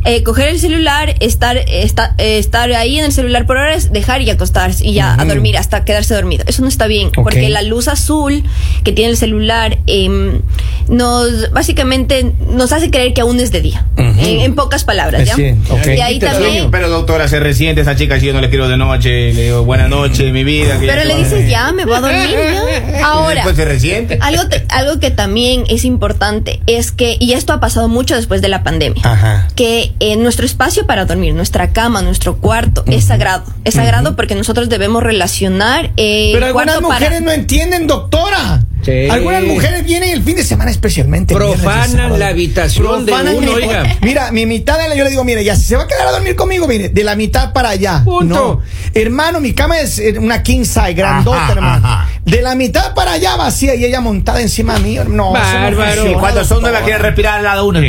eh, 0.06 0.24
coger 0.24 0.50
el 0.50 0.60
celular, 0.60 1.16
estar, 1.20 1.58
esta- 1.68 2.16
eh, 2.18 2.38
estar 2.38 2.72
ahí 2.74 2.98
en 3.00 3.06
el 3.06 3.12
celular 3.12 3.46
por 3.46 3.58
horas, 3.58 3.92
dejar 3.92 4.22
y 4.22 4.30
acostarse 4.30 4.86
y 4.88 4.94
ya 4.94 5.14
a 5.20 5.26
dormir 5.26 5.58
hasta 5.58 5.84
quedarse 5.86 6.14
dormido. 6.16 6.44
Eso 6.48 6.62
no 6.62 6.68
está 6.68 6.88
bien, 6.88 7.12
porque 7.12 7.50
la 7.50 7.62
luz 7.62 7.88
azul 7.88 8.44
que 8.84 8.92
tiene 8.92 9.12
el 9.12 9.18
celular 9.18 9.78
em, 9.88 10.42
nos 10.88 11.52
básicamente 11.52 12.34
nos 12.50 12.72
hace 12.72 12.90
creer 12.90 13.14
que 13.14 13.22
aún 13.22 13.40
es 13.40 13.52
de 13.52 13.62
día. 13.62 13.86
En, 13.98 14.42
en 14.42 14.56
pocas 14.56 14.84
palabras, 14.84 15.26
¿ya? 15.26 15.36
Sí, 15.36 15.54
ok. 15.70 15.88
Y 15.88 16.02
ahí 16.02 16.20
también. 16.20 16.52
sueño. 16.54 16.72
Pero 16.72 16.90
doctora, 16.90 17.28
se 17.28 17.40
resiente 17.40 17.82
esa 17.82 17.96
chica 17.96 18.20
si 18.20 18.26
yo 18.28 18.34
no 18.34 18.42
le 18.42 18.50
quiero 18.50 18.68
de 18.68 18.78
noche, 18.78 19.34
le 19.34 19.44
digo 19.44 19.64
buenas 19.64 19.90
noches, 19.90 20.32
mi 20.34 20.44
vida. 20.44 20.80
que 20.80 20.88
Pero 20.88 21.04
le 21.06 21.14
a 21.14 21.18
dices 21.18 21.50
ya, 21.50 21.72
me 21.72 21.86
voy 21.86 21.96
a 21.96 22.02
dormir 22.02 22.30
ya. 22.92 23.06
Ahora. 23.06 23.36
Después 23.36 23.56
se 23.56 23.66
resiente. 23.66 24.18
Algo, 24.22 24.48
te- 24.48 24.66
algo 24.70 25.00
que 25.00 25.12
también 25.12 25.64
es 25.70 25.86
importante 25.86 26.60
es 26.68 26.92
que, 26.92 27.18
y 27.20 27.34
esto 27.34 27.54
ha 27.54 27.60
pasado 27.60 27.88
mucho 27.88 28.16
después 28.16 28.42
de 28.42 28.50
la 28.50 28.64
pandemia, 28.64 29.02
Ajá. 29.06 29.48
que 29.56 29.89
eh, 30.00 30.16
nuestro 30.16 30.46
espacio 30.46 30.86
para 30.86 31.06
dormir, 31.06 31.34
nuestra 31.34 31.72
cama, 31.72 32.02
nuestro 32.02 32.38
cuarto, 32.38 32.84
es 32.88 33.06
sagrado. 33.06 33.44
Es 33.64 33.76
sagrado 33.76 34.16
porque 34.16 34.36
nosotros 34.36 34.70
debemos 34.70 35.04
relacionar 35.04 35.92
eh, 35.98 36.32
Pero 36.34 36.46
algunas 36.48 36.76
para- 36.76 36.88
mujeres 36.88 37.22
no 37.22 37.32
entienden, 37.32 37.88
doctora. 37.88 38.64
Sí. 38.82 39.10
Algunas 39.10 39.44
mujeres 39.44 39.84
vienen 39.84 40.10
el 40.12 40.24
fin 40.24 40.38
de 40.38 40.44
semana 40.44 40.72
especialmente. 40.72 41.36
Profanan 41.36 42.18
la 42.18 42.28
habitación 42.30 43.06
de 43.06 43.12
uno, 43.12 43.42
mi- 43.42 43.48
oiga. 43.50 43.98
Mira, 44.02 44.32
mi 44.32 44.46
mitad 44.46 44.80
de 44.80 44.88
la, 44.88 44.96
yo 44.96 45.04
le 45.04 45.10
digo, 45.10 45.26
mire, 45.26 45.44
ya 45.44 45.56
si 45.58 45.64
se 45.64 45.76
va 45.76 45.84
a 45.84 45.88
quedar 45.88 46.08
a 46.08 46.12
dormir 46.12 46.36
conmigo, 46.38 46.66
mire, 46.66 46.88
de 46.88 47.04
la 47.04 47.16
mitad 47.18 47.52
para 47.52 47.70
allá. 47.70 48.02
Punto. 48.06 48.34
No. 48.34 48.62
Hermano, 48.94 49.42
mi 49.42 49.54
cama 49.54 49.80
es 49.82 50.00
eh, 50.00 50.16
una 50.18 50.42
king 50.44 50.64
size, 50.64 50.94
grandota, 50.94 51.44
Ajá, 51.44 51.52
hermano. 51.52 51.86
ajá. 51.88 52.10
De 52.24 52.42
la 52.42 52.56
mitad 52.56 52.94
para 52.96 53.12
allá 53.14 53.36
vacía 53.36 53.76
y 53.76 53.84
ella 53.84 54.00
montada 54.00 54.42
encima 54.42 54.80
mío. 54.80 55.04
No, 55.04 55.34
Y 55.34 56.14
cuando 56.14 56.46
son 56.46 56.62
nueve 56.62 56.78
doctora. 56.78 56.86
quiere 56.86 57.00
respirar 57.00 57.38
al 57.40 57.44
lado 57.44 57.68
uno. 57.68 57.82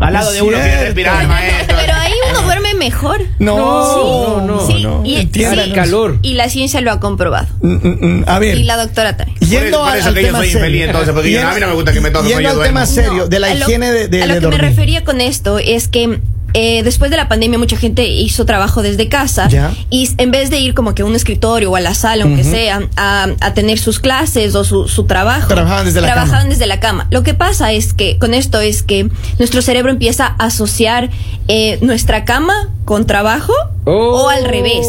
Al 0.00 0.12
lado 0.12 0.30
de 0.30 0.42
uno 0.42 0.56
quiere 0.56 0.84
respirar, 0.84 1.26
maestro. 1.26 1.76
Pero 1.80 1.92
ahí 1.94 2.12
uno 2.30 2.42
duerme 2.42 2.74
mejor. 2.74 3.20
No, 3.38 3.56
no, 3.56 4.40
no, 4.46 4.66
sí, 4.66 4.82
no. 4.82 5.02
y, 5.04 5.16
Entiéndanos. 5.16 5.64
sí, 5.66 5.72
Calor. 5.72 6.18
y 6.22 6.34
la 6.34 6.48
ciencia 6.48 6.80
lo 6.80 6.92
ha 6.92 7.00
comprobado. 7.00 7.46
Mm, 7.60 7.72
mm, 7.74 7.98
mm, 8.20 8.24
A 8.26 8.38
ver. 8.38 8.58
Y 8.58 8.64
la 8.64 8.76
doctora 8.76 9.16
también. 9.16 9.38
Por 9.38 9.48
eso- 9.48 9.58
Yendo 9.60 9.78
por 9.80 9.88
al, 9.90 9.98
eso 9.98 10.08
al 10.08 10.14
que 10.14 10.20
yo 10.22 10.26
tema 10.28 10.38
soy 10.38 10.46
serio. 10.48 10.58
infeliz, 10.66 10.84
entonces, 10.86 11.14
porque 11.14 11.30
yo- 11.32 11.48
a 11.48 11.54
mí 11.54 11.60
no 11.60 11.66
me 11.68 11.74
gusta 11.74 11.92
que 11.92 12.00
me 12.00 12.10
toquen 12.10 12.28
Yendo 12.28 12.42
yo 12.54 12.60
al 12.60 12.66
tema 12.66 12.86
serio, 12.86 13.28
de 13.28 13.38
la 13.40 13.46
a 13.48 13.54
lo- 13.54 13.60
higiene 13.66 13.90
de, 13.92 14.08
de, 14.08 14.22
a 14.22 14.26
lo 14.26 14.34
de 14.34 14.40
que 14.40 14.46
me 14.48 14.58
refería 14.58 15.04
con 15.04 15.20
esto 15.20 15.58
es 15.58 15.88
que 15.88 16.20
eh, 16.54 16.82
después 16.82 17.10
de 17.10 17.16
la 17.16 17.28
pandemia 17.28 17.58
mucha 17.58 17.76
gente 17.76 18.06
hizo 18.08 18.44
trabajo 18.46 18.82
desde 18.82 19.08
casa 19.08 19.48
Ya. 19.48 19.72
y 19.90 20.08
en 20.18 20.30
vez 20.30 20.50
de 20.50 20.58
ir 20.58 20.74
como 20.74 20.94
que 20.94 21.02
a 21.02 21.04
un 21.04 21.14
escritorio 21.14 21.70
o 21.70 21.76
a 21.76 21.80
la 21.80 21.94
sala, 21.94 22.24
aunque 22.24 22.44
sea, 22.44 22.80
a, 22.96 23.26
a 23.40 23.54
tener 23.54 23.78
sus 23.78 24.00
clases 24.00 24.54
o 24.54 24.64
su, 24.64 24.88
su 24.88 25.04
trabajo, 25.04 25.48
Trabajaban 25.48 25.84
desde 25.86 26.00
la 26.00 26.06
trabajaban 26.08 26.40
cama. 26.42 26.50
desde 26.50 26.66
la 26.66 26.80
cama. 26.80 27.06
Lo 27.10 27.22
que 27.22 27.34
pasa 27.34 27.72
es 27.72 27.92
que 27.92 28.18
con 28.18 28.34
esto 28.34 28.60
es 28.60 28.82
que 28.82 29.08
nuestro 29.38 29.62
cerebro 29.62 29.90
empieza 29.92 30.34
a 30.38 30.46
asociar 30.46 31.10
eh, 31.48 31.78
nuestra 31.82 32.24
cama 32.24 32.70
con 32.88 33.04
trabajo 33.04 33.52
Oh. 33.84 34.22
o 34.24 34.28
al 34.30 34.44
revés. 34.44 34.86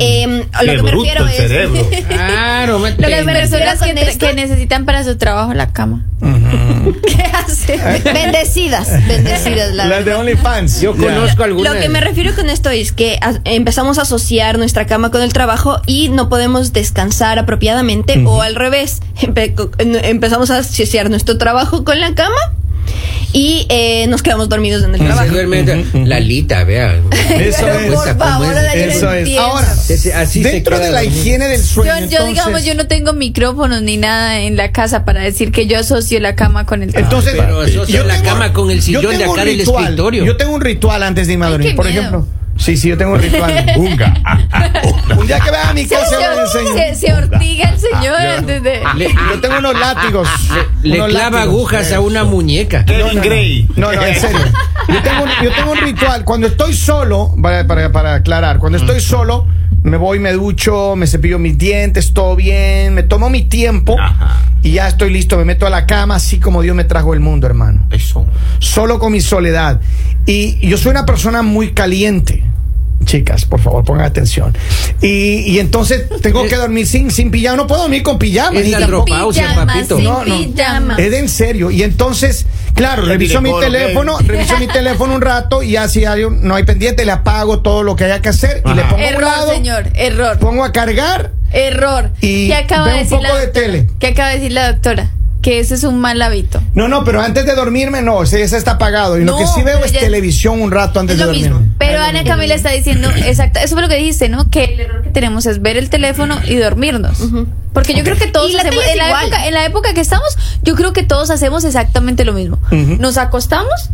Eh, 0.00 0.46
a 0.52 0.62
lo 0.64 0.70
Qué 0.72 0.76
que 0.76 0.82
me 0.82 0.90
bruto 0.90 1.04
refiero 1.24 1.26
es. 1.28 2.06
Claro, 2.08 2.78
me 2.80 2.90
Lo 2.92 2.96
que 3.08 3.22
me 3.24 3.32
refiero 3.32 3.64
Personas 3.64 3.78
que, 3.82 3.88
con 3.94 3.98
esto- 3.98 4.26
que 4.28 4.34
necesitan 4.34 4.84
para 4.84 5.02
su 5.04 5.16
trabajo 5.16 5.52
la 5.54 5.72
cama. 5.72 6.04
¿Qué 7.06 7.22
hace? 7.32 7.76
Bendecidas, 8.12 8.88
bendecidas 9.06 9.72
la 9.74 9.86
Las 9.86 10.04
de. 10.04 10.14
OnlyFans. 10.14 10.80
Yo 10.80 10.96
conozco 10.96 11.42
algunas. 11.44 11.74
Lo 11.74 11.80
que 11.80 11.88
me 11.88 12.00
refiero 12.00 12.34
con 12.36 12.50
esto 12.50 12.70
es 12.70 12.92
que 12.92 13.18
a- 13.20 13.34
empezamos 13.44 13.98
a 13.98 14.02
asociar 14.02 14.58
nuestra 14.58 14.86
cama 14.86 15.10
con 15.10 15.22
el 15.22 15.32
trabajo 15.32 15.80
y 15.86 16.08
no 16.08 16.28
podemos 16.28 16.72
descansar 16.72 17.38
apropiadamente 17.38 18.22
o 18.26 18.42
al 18.42 18.54
revés. 18.54 19.00
Empe- 19.20 19.54
empezamos 19.78 20.50
a 20.50 20.58
asociar 20.58 21.10
nuestro 21.10 21.36
trabajo 21.38 21.84
con 21.84 21.98
la 22.00 22.14
cama 22.14 22.36
y 23.32 23.66
eh, 23.68 24.06
nos 24.06 24.22
quedamos 24.22 24.48
dormidos 24.48 24.82
en 24.84 24.94
el 24.94 25.00
Se 25.00 25.06
trabajo. 25.06 25.28
duerme 25.32 25.64
la 26.04 26.20
lita, 26.20 26.62
vea. 26.64 26.94
Eso 26.94 27.66
es. 27.68 27.86
por 27.86 27.94
Cuesta, 27.94 28.16
¿cómo 28.16 28.30
favor, 28.30 28.46
es? 28.52 28.56
ahora 28.58 28.74
yo 28.76 28.86
no 28.86 28.92
Eso 28.92 29.12
es. 29.12 29.18
entiendo. 29.18 29.42
Ahora, 29.42 29.74
Se- 29.74 29.98
se- 29.98 30.14
así 30.14 30.42
se 30.42 30.50
dentro 30.52 30.78
de 30.78 30.90
la 30.90 31.00
dormido. 31.02 31.20
higiene 31.20 31.48
del 31.48 31.62
sueño. 31.62 31.90
yo, 31.92 31.96
entonces- 32.04 32.28
digamos, 32.28 32.64
yo 32.64 32.74
no 32.74 32.86
tengo 32.86 33.12
micrófonos 33.12 33.82
ni 33.82 33.96
nada 33.96 34.40
en 34.40 34.56
la 34.56 34.70
casa 34.72 35.04
para 35.04 35.20
decir 35.22 35.50
que 35.50 35.66
yo 35.66 35.78
asocio 35.78 36.20
la 36.20 36.34
cama 36.36 36.64
con 36.66 36.82
el 36.82 36.92
trabajo. 36.92 37.12
Entonces, 37.16 37.34
pero 37.40 37.60
asocia 37.60 37.96
yo 37.98 38.04
la 38.04 38.22
cama 38.22 38.52
con 38.52 38.70
el 38.70 38.78
yo 38.78 38.82
sillón 38.84 39.02
de 39.12 39.18
tengo 39.18 39.32
acá 39.32 39.42
un 39.42 39.48
del 39.48 39.58
ritual. 39.58 39.84
escritorio. 39.84 40.24
Yo 40.24 40.36
tengo 40.36 40.54
un 40.54 40.60
ritual 40.60 41.02
antes 41.02 41.26
de 41.26 41.32
irme 41.32 41.46
a 41.46 41.50
dormir. 41.50 41.74
Por 41.74 41.86
miedo. 41.86 41.98
ejemplo, 42.00 42.28
sí, 42.64 42.76
sí, 42.76 42.88
yo 42.88 42.96
tengo 42.96 43.12
un 43.12 43.20
ritual. 43.22 43.72
Unga. 43.76 44.14
un 45.18 45.26
día 45.26 45.40
que 45.40 45.50
vea 45.50 45.68
a 45.70 45.74
mi 45.74 45.84
se, 45.84 45.94
casa, 45.94 46.16
enseño. 46.42 46.74
se, 46.74 46.94
se 46.94 47.12
ortiga 47.12 47.70
el 47.70 47.78
señor 47.78 48.16
antes 48.20 48.62
de... 48.62 48.82
Le, 48.96 49.08
Yo 49.08 49.40
tengo 49.40 49.58
unos 49.58 49.78
látigos. 49.78 50.28
le 50.82 50.96
unos 50.96 51.08
clava 51.10 51.30
látigos. 51.38 51.54
agujas 51.54 51.92
a 51.92 52.00
una 52.00 52.24
muñeca. 52.24 52.84
Kevin 52.84 53.20
Gray. 53.20 53.68
No, 53.76 53.92
no, 53.92 54.02
en 54.02 54.14
serio. 54.20 54.38
Yo 54.88 55.02
tengo, 55.02 55.24
un, 55.24 55.30
yo 55.42 55.50
tengo 55.54 55.72
un 55.72 55.78
ritual. 55.78 56.24
Cuando 56.24 56.46
estoy 56.46 56.74
solo, 56.74 57.34
para, 57.40 57.66
para, 57.66 57.92
para 57.92 58.14
aclarar, 58.14 58.58
cuando 58.58 58.78
estoy 58.78 59.00
solo, 59.00 59.46
me 59.82 59.96
voy, 59.98 60.18
me 60.18 60.32
ducho, 60.32 60.94
me 60.96 61.06
cepillo 61.06 61.38
mis 61.38 61.58
dientes, 61.58 62.14
todo 62.14 62.36
bien, 62.36 62.94
me 62.94 63.02
tomo 63.02 63.28
mi 63.28 63.42
tiempo 63.44 63.96
Ajá. 64.00 64.40
y 64.62 64.72
ya 64.72 64.88
estoy 64.88 65.10
listo. 65.10 65.36
Me 65.36 65.44
meto 65.44 65.66
a 65.66 65.70
la 65.70 65.86
cama, 65.86 66.16
así 66.16 66.38
como 66.38 66.62
Dios 66.62 66.74
me 66.76 66.84
trajo 66.84 67.12
el 67.12 67.20
mundo, 67.20 67.46
hermano. 67.46 67.86
Eso. 67.90 68.26
Solo 68.60 68.98
con 68.98 69.12
mi 69.12 69.20
soledad. 69.20 69.80
Y 70.26 70.66
yo 70.66 70.78
soy 70.78 70.90
una 70.92 71.04
persona 71.04 71.42
muy 71.42 71.72
caliente. 71.72 72.43
Chicas, 73.04 73.44
por 73.44 73.60
favor, 73.60 73.84
pongan 73.84 74.04
atención. 74.06 74.56
Y, 75.00 75.40
y 75.40 75.58
entonces 75.58 76.04
tengo 76.22 76.46
que 76.46 76.56
dormir 76.56 76.86
sin, 76.86 77.10
sin 77.10 77.30
pijama. 77.30 77.56
No 77.56 77.66
puedo 77.66 77.82
dormir 77.82 78.02
con 78.02 78.18
pijama. 78.18 78.58
Es 78.58 78.68
la 78.70 78.78
andropausia, 78.78 79.54
papito. 79.54 79.96
sin 79.96 80.04
No, 80.04 80.24
no. 80.24 80.36
pijama. 80.38 80.96
es 80.98 81.10
de 81.10 81.18
en 81.18 81.28
serio. 81.28 81.70
Y 81.70 81.82
entonces, 81.82 82.46
claro, 82.74 83.02
Ya 83.02 83.08
reviso 83.08 83.40
mi 83.40 83.52
teléfono, 83.60 84.18
reviso 84.18 84.58
mi 84.58 84.66
teléfono 84.66 85.14
un 85.14 85.20
rato 85.20 85.62
y 85.62 85.76
así 85.76 86.04
hay 86.04 86.24
un- 86.24 86.42
no 86.46 86.54
hay 86.54 86.64
pendiente, 86.64 87.04
le 87.04 87.12
apago 87.12 87.60
todo 87.60 87.82
lo 87.82 87.96
que 87.96 88.04
haya 88.04 88.20
que 88.20 88.28
hacer 88.30 88.62
y 88.64 88.74
le 88.74 88.82
pongo 88.82 88.94
a 88.96 88.98
un 88.98 89.02
Error, 89.02 89.22
lado, 89.22 89.52
señor, 89.52 89.88
error. 89.94 90.38
pongo 90.38 90.64
a 90.64 90.72
cargar. 90.72 91.32
Error. 91.52 92.10
Y 92.20 92.48
¿Qué 92.48 92.54
acaba 92.54 92.86
veo 92.86 92.94
de 92.94 93.00
un 93.02 93.04
decir 93.08 93.18
poco 93.18 93.34
la 93.34 93.40
de 93.40 93.46
tele. 93.48 93.86
¿Qué 94.00 94.06
acaba 94.08 94.28
de 94.30 94.34
decir 94.36 94.52
la 94.52 94.72
doctora? 94.72 95.10
Que 95.44 95.58
ese 95.60 95.74
es 95.74 95.84
un 95.84 96.00
mal 96.00 96.20
hábito. 96.22 96.62
No, 96.74 96.88
no, 96.88 97.04
pero 97.04 97.20
antes 97.20 97.44
de 97.44 97.54
dormirme, 97.54 98.00
no, 98.00 98.22
ese, 98.22 98.42
ese 98.42 98.56
está 98.56 98.72
apagado. 98.72 99.18
Y 99.18 99.24
lo 99.24 99.32
No, 99.32 99.38
que 99.38 99.46
sí 99.46 99.62
veo 99.62 99.84
es 99.84 99.92
ya- 99.92 100.00
televisión 100.00 100.62
un 100.62 100.70
rato 100.70 100.98
antes 101.00 101.14
Es 101.14 101.18
de 101.20 101.26
lo 101.26 101.32
dormirme. 101.32 101.58
mismo. 101.60 101.74
Pero 101.78 102.00
Ana 102.02 102.24
Camila 102.24 102.54
está 102.54 102.70
diciendo, 102.70 103.10
exacto, 103.26 103.60
eso 103.60 103.74
fue 103.74 103.82
lo 103.82 103.88
que 103.88 103.96
dijiste, 103.96 104.30
¿no? 104.30 104.48
Que 104.50 104.64
el 104.64 104.80
error 104.80 105.02
que 105.02 105.10
tenemos 105.10 105.44
es 105.44 105.60
ver 105.60 105.76
el 105.76 105.90
teléfono 105.90 106.40
y 106.46 106.56
dormirnos. 106.56 107.18
Porque 107.74 107.92
yo 107.94 108.02
creo 108.04 108.16
que 108.16 108.26
todos 108.26 108.52
la 108.54 108.60
hacemos, 108.62 108.82
en 108.90 108.96
la, 108.96 109.22
época, 109.22 109.46
en 109.46 109.52
la 109.54 109.64
época 109.66 109.92
que 109.94 110.00
estamos, 110.00 110.38
yo 110.62 110.74
creo 110.76 110.92
que 110.94 111.02
todos 111.02 111.28
hacemos 111.30 111.64
exactamente 111.64 112.24
lo 112.24 112.32
mismo. 112.32 112.58
Nos 112.70 113.18
acostamos, 113.18 113.90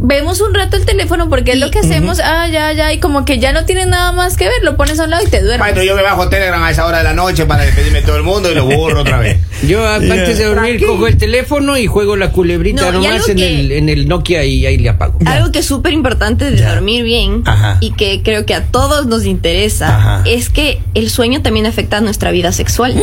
vemos 0.00 0.40
un 0.40 0.54
rato 0.54 0.76
el 0.76 0.86
teléfono 0.86 1.28
porque 1.28 1.52
es 1.52 1.58
lo 1.58 1.70
que 1.70 1.80
hacemos, 1.80 2.20
ah, 2.20 2.46
ya, 2.48 2.72
ya, 2.72 2.92
y 2.92 2.98
como 3.00 3.24
que 3.24 3.38
ya 3.38 3.52
no 3.52 3.64
tienes 3.64 3.86
nada 3.88 4.12
más 4.12 4.36
que 4.36 4.44
ver, 4.44 4.62
lo 4.62 4.76
pones 4.76 4.98
a 5.00 5.04
un 5.04 5.10
lado 5.10 5.24
y 5.26 5.28
te 5.28 5.40
duermes. 5.40 5.58
Maestro, 5.58 5.82
yo 5.82 5.96
me 5.96 6.02
bajo 6.02 6.28
Telegram 6.28 6.62
a 6.62 6.70
esa 6.70 6.86
hora 6.86 6.98
de 6.98 7.04
la 7.04 7.14
noche 7.14 7.46
para 7.46 7.64
despedirme 7.64 8.00
de 8.00 8.06
todo 8.06 8.16
el 8.16 8.22
mundo 8.22 8.50
y 8.50 8.54
lo 8.54 8.64
borro 8.64 9.00
otra 9.00 9.18
vez. 9.18 9.38
Yo 9.66 9.84
antes 9.88 10.38
de 10.38 10.44
dormir 10.44 10.80
cojo 10.86 11.08
el 11.08 11.16
teléfono 11.16 11.76
y 11.76 11.88
juego 11.88 12.14
la 12.14 12.30
culebrita 12.30 12.82
No, 12.82 12.92
nomás 12.92 13.28
en, 13.28 13.36
que- 13.38 13.60
el, 13.60 13.72
en 13.72 13.88
el 13.88 14.06
Nokia 14.06 14.44
y 14.44 14.64
ahí 14.64 14.76
le 14.78 14.88
apago. 14.90 15.18
Algo 15.26 15.50
que 15.50 15.58
es 15.58 15.66
súper 15.66 15.92
importante 15.92 16.48
de 16.52 16.64
dormir 16.64 17.02
bien 17.02 17.42
Ajá. 17.44 17.78
y 17.80 17.90
que 17.90 18.22
creo 18.22 18.46
que 18.46 18.54
a 18.54 18.66
todos 18.66 19.06
nos 19.06 19.24
interesa 19.26 19.96
Ajá. 19.96 20.22
es 20.26 20.48
que 20.48 20.80
el 20.94 21.10
sueño 21.10 21.42
también 21.42 21.66
afecta 21.66 21.96
a 21.96 22.00
nuestra 22.00 22.30
vida 22.30 22.52
sexual. 22.52 22.94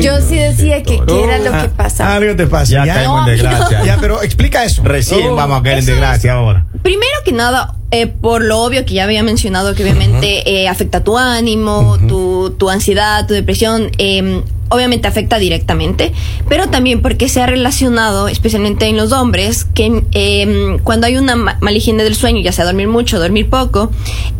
Yo 0.00 0.20
sí 0.20 0.36
decía 0.36 0.82
que 0.82 1.00
qué 1.06 1.24
era 1.24 1.38
lo 1.38 1.52
que 1.62 1.68
pasaba. 1.70 2.14
Algo 2.16 2.36
te 2.36 2.46
pasa. 2.46 2.84
Ya 2.84 2.94
caímos 2.94 3.26
en 3.26 3.34
desgracia. 3.34 3.84
Ya, 3.84 3.96
pero 4.00 4.22
explica 4.22 4.64
eso. 4.64 4.82
Recién 4.84 5.26
Oh, 5.28 5.36
vamos 5.38 5.60
a 5.60 5.62
caer 5.62 5.78
en 5.78 5.86
desgracia 5.86 6.32
ahora. 6.34 6.66
Primero 6.82 7.12
que 7.24 7.32
nada, 7.32 7.74
eh, 7.90 8.06
por 8.06 8.42
lo 8.42 8.62
obvio 8.62 8.84
que 8.84 8.94
ya 8.94 9.04
había 9.04 9.22
mencionado, 9.22 9.74
que 9.74 9.82
obviamente 9.82 10.48
eh, 10.48 10.68
afecta 10.68 11.02
tu 11.04 11.16
ánimo, 11.16 11.98
tu, 12.08 12.54
tu 12.58 12.68
ansiedad, 12.70 13.26
tu 13.26 13.34
depresión, 13.34 13.90
eh, 13.98 14.42
obviamente 14.68 15.08
afecta 15.08 15.38
directamente, 15.38 16.12
pero 16.48 16.68
también 16.68 17.00
porque 17.02 17.28
se 17.28 17.40
ha 17.42 17.46
relacionado, 17.46 18.28
especialmente 18.28 18.86
en 18.86 18.96
los 18.96 19.12
hombres, 19.12 19.64
que 19.74 20.02
eh, 20.12 20.78
cuando 20.84 21.06
hay 21.06 21.16
una 21.16 21.36
ma- 21.36 21.58
mala 21.60 21.76
higiene 21.76 22.04
del 22.04 22.14
sueño, 22.14 22.40
ya 22.42 22.52
sea 22.52 22.64
dormir 22.64 22.88
mucho, 22.88 23.18
dormir 23.18 23.48
poco, 23.48 23.90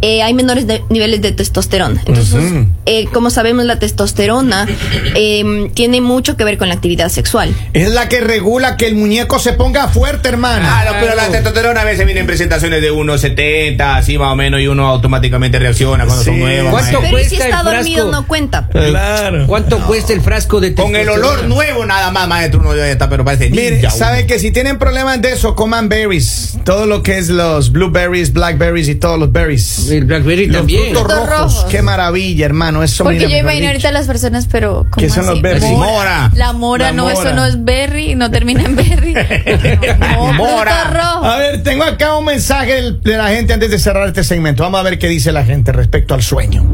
eh, 0.03 0.23
hay 0.23 0.35
menores 0.35 0.67
de- 0.67 0.83
niveles 0.91 1.23
de 1.23 1.33
testosterona. 1.33 2.03
Entonces, 2.07 2.43
eh, 2.87 3.07
como 3.13 3.31
sabemos, 3.31 3.65
la 3.65 3.79
testosterona 3.79 4.67
eh, 5.15 5.71
tiene 5.75 6.01
mucho 6.01 6.37
que 6.37 6.45
ver 6.45 6.59
con 6.59 6.69
la 6.69 6.75
actividad 6.75 7.09
sexual. 7.09 7.55
Es 7.73 7.91
la 7.91 8.09
que 8.09 8.21
regula 8.21 8.77
que 8.77 8.87
el 8.87 8.95
muñeco 8.97 9.39
se 9.39 9.53
ponga 9.53 9.89
fuerte, 9.89 10.29
hermano. 10.29 10.61
Claro, 10.61 10.97
pero 11.01 11.15
la 11.15 11.29
testosterona 11.29 11.81
a 11.81 11.85
veces 11.85 12.05
viene 12.05 12.21
en 12.21 12.27
presentaciones 12.27 12.81
de 12.83 12.93
1.70, 12.93 13.97
así 13.97 14.19
más 14.19 14.33
o 14.33 14.37
menos, 14.37 14.61
y 14.61 14.67
uno 14.67 14.87
automáticamente 14.89 15.59
reacciona 15.59 16.05
cuando 16.05 16.23
Sí. 16.23 16.31
son 16.31 16.39
nuevas. 16.41 16.71
¿Cuánto 16.73 17.01
maestro. 17.01 17.01
Pero 17.03 17.19
¿y 17.19 17.25
si 17.25 17.37
cuesta 17.37 17.45
el 17.47 17.51
está 17.53 17.63
dormido 17.63 18.03
frasco? 18.05 18.21
no 18.23 18.27
cuenta. 18.29 18.69
Claro. 18.69 19.47
¿Cuánto 19.47 19.79
cuesta 19.87 20.13
el 20.13 20.18
frasco 20.21 20.61
de 20.61 20.75
Con 20.75 20.95
el 20.97 21.09
olor 21.09 21.45
nuevo 21.47 21.85
nada 21.87 22.11
más, 22.11 22.29
maestro, 22.29 22.61
uno 22.61 22.75
ya 22.77 22.89
está, 22.89 23.09
pero 23.09 23.25
parece 23.25 23.51
Mire, 23.51 23.73
ninja, 23.73 23.91
sabe 23.91 24.19
uno. 24.21 24.27
que 24.27 24.39
si 24.39 24.51
tienen 24.51 24.79
problemas 24.79 25.21
de 25.21 25.33
eso, 25.33 25.55
coman 25.55 25.89
berries. 25.89 26.59
Todo 26.65 26.87
lo 26.87 27.03
que 27.03 27.19
es 27.19 27.29
los 27.29 27.73
blueberries, 27.73 28.33
blackberries 28.33 28.89
y 28.89 28.95
todos 28.95 29.19
los 29.19 29.33
berries. 29.33 29.89
El 29.91 30.05
Blackberry 30.05 30.47
Los 30.47 30.59
también. 30.59 30.83
frutos 30.95 31.03
Frutos 31.03 31.29
rojos. 31.29 31.55
rojos. 31.55 31.65
Qué 31.71 31.83
maravilla, 31.83 32.45
hermano. 32.47 32.83
Eso 32.83 33.05
Porque 33.05 33.19
mira, 33.21 33.31
yo 33.31 33.37
imagino 33.39 33.67
ahorita 33.69 33.89
a 33.89 33.93
las 33.93 34.07
personas, 34.07 34.47
pero 34.51 34.87
¿cómo 34.91 34.97
¿Qué 34.97 35.09
son 35.11 35.27
los 35.27 35.41
berries? 35.43 35.65
Mora. 35.73 36.31
La 36.35 36.53
mora, 36.53 36.87
La 36.87 36.93
no, 36.93 37.05
mora. 37.05 37.15
eso 37.15 37.35
no 37.35 37.47
es 37.47 37.65
berry, 37.65 38.15
no 38.15 38.31
termina 38.31 38.63
en 38.65 38.77
berry. 38.77 39.15
No, 39.99 40.33
Mora. 40.35 40.91
rojo. 40.91 41.25
A 41.25 41.37
ver, 41.39 41.63
tengo 41.63 41.85
acá 41.85 42.17
un 42.17 42.25
mensaje 42.25 42.93
de 42.93 43.17
la 43.17 43.29
gente 43.29 43.53
antes 43.53 43.71
de 43.71 43.79
cerrar 43.79 44.07
este 44.09 44.25
segmento. 44.25 44.63
Vamos 44.63 44.81
a 44.81 44.83
ver 44.83 44.99
qué 44.99 45.09
dice 45.09 45.33
la 45.33 45.45
gente 45.45 45.73
respecto 45.73 46.15
al 46.15 46.23
sueño. 46.23 46.65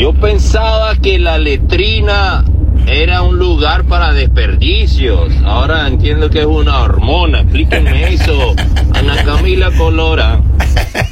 Yo 0.00 0.14
pensaba 0.14 0.96
que 0.96 1.18
la 1.18 1.36
letrina 1.36 2.42
era 2.86 3.22
un 3.22 3.38
lugar 3.38 3.84
para 3.84 4.12
desperdicios. 4.12 5.32
Ahora 5.44 5.86
entiendo 5.86 6.30
que 6.30 6.40
es 6.40 6.46
una 6.46 6.80
hormona. 6.80 7.40
Explíquenme 7.40 8.14
eso. 8.14 8.54
Ana 8.94 9.22
Camila 9.24 9.70
Colora. 9.76 10.40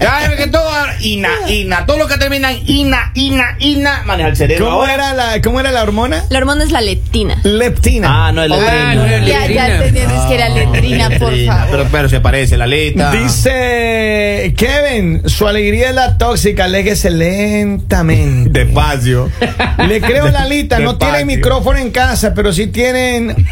Ya, 0.00 0.36
que 0.36 0.46
todo, 0.48 0.68
ina, 1.00 1.28
ina, 1.48 1.86
todo 1.86 1.98
lo 1.98 2.06
que 2.08 2.16
termina 2.16 2.52
en 2.52 2.60
ina, 2.66 3.10
ina, 3.14 3.56
ina, 3.60 4.02
maneja 4.04 4.28
el 4.28 4.36
cerebro. 4.36 4.64
¿Cómo 4.66 4.80
ahora. 4.80 4.94
era 4.94 5.14
la, 5.14 5.40
cómo 5.42 5.60
era 5.60 5.70
la 5.72 5.82
hormona? 5.82 6.24
La 6.30 6.38
hormona 6.38 6.64
es 6.64 6.70
la 6.72 6.80
leptina. 6.80 7.40
Leptina. 7.44 8.26
Ah, 8.28 8.32
no, 8.32 8.42
el 8.42 8.52
Ah, 8.52 8.56
letrina. 8.56 8.94
no, 8.94 9.04
el 9.06 9.24
Ya, 9.24 9.46
ya 9.46 9.76
entendí, 9.84 10.00
es 10.00 10.22
que 10.28 10.34
era 10.34 10.48
letrina, 10.48 11.10
por 11.18 11.34
favor. 11.46 11.66
Pero, 11.70 11.86
pero 11.90 12.08
se 12.08 12.20
parece 12.20 12.56
la 12.56 12.66
letra. 12.66 13.10
Dice 13.12 14.54
Kevin, 14.56 15.22
su 15.28 15.46
alegría 15.46 15.88
es 15.90 15.94
la 15.94 16.18
tóxica, 16.18 16.64
aléguese 16.64 17.10
lentamente. 17.10 18.64
Despacio. 18.64 19.30
Le 19.86 20.00
creo 20.00 20.28
la 20.28 20.44
Lita, 20.46 20.78
no 20.78 20.92
Despacio. 20.94 21.14
tienen 21.16 21.26
micrófono 21.58 21.78
en 21.80 21.90
casa, 21.90 22.32
pero 22.34 22.52
sí 22.52 22.68
tienen 22.68 23.34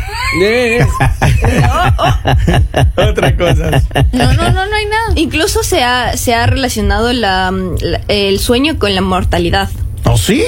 otras 2.96 3.32
cosas. 3.34 3.84
No, 4.12 4.32
no, 4.34 4.50
no, 4.50 4.66
no 4.66 4.76
hay 4.76 4.86
nada. 4.86 5.12
Incluso 5.16 5.62
se 5.62 5.82
ha, 5.82 6.16
se 6.16 6.34
ha 6.34 6.46
relacionado 6.46 7.12
la- 7.12 7.52
la- 7.80 8.00
el 8.08 8.38
sueño 8.38 8.78
con 8.78 8.94
la 8.94 9.00
mortalidad. 9.00 9.68
¿Oh, 10.04 10.16
sí? 10.16 10.44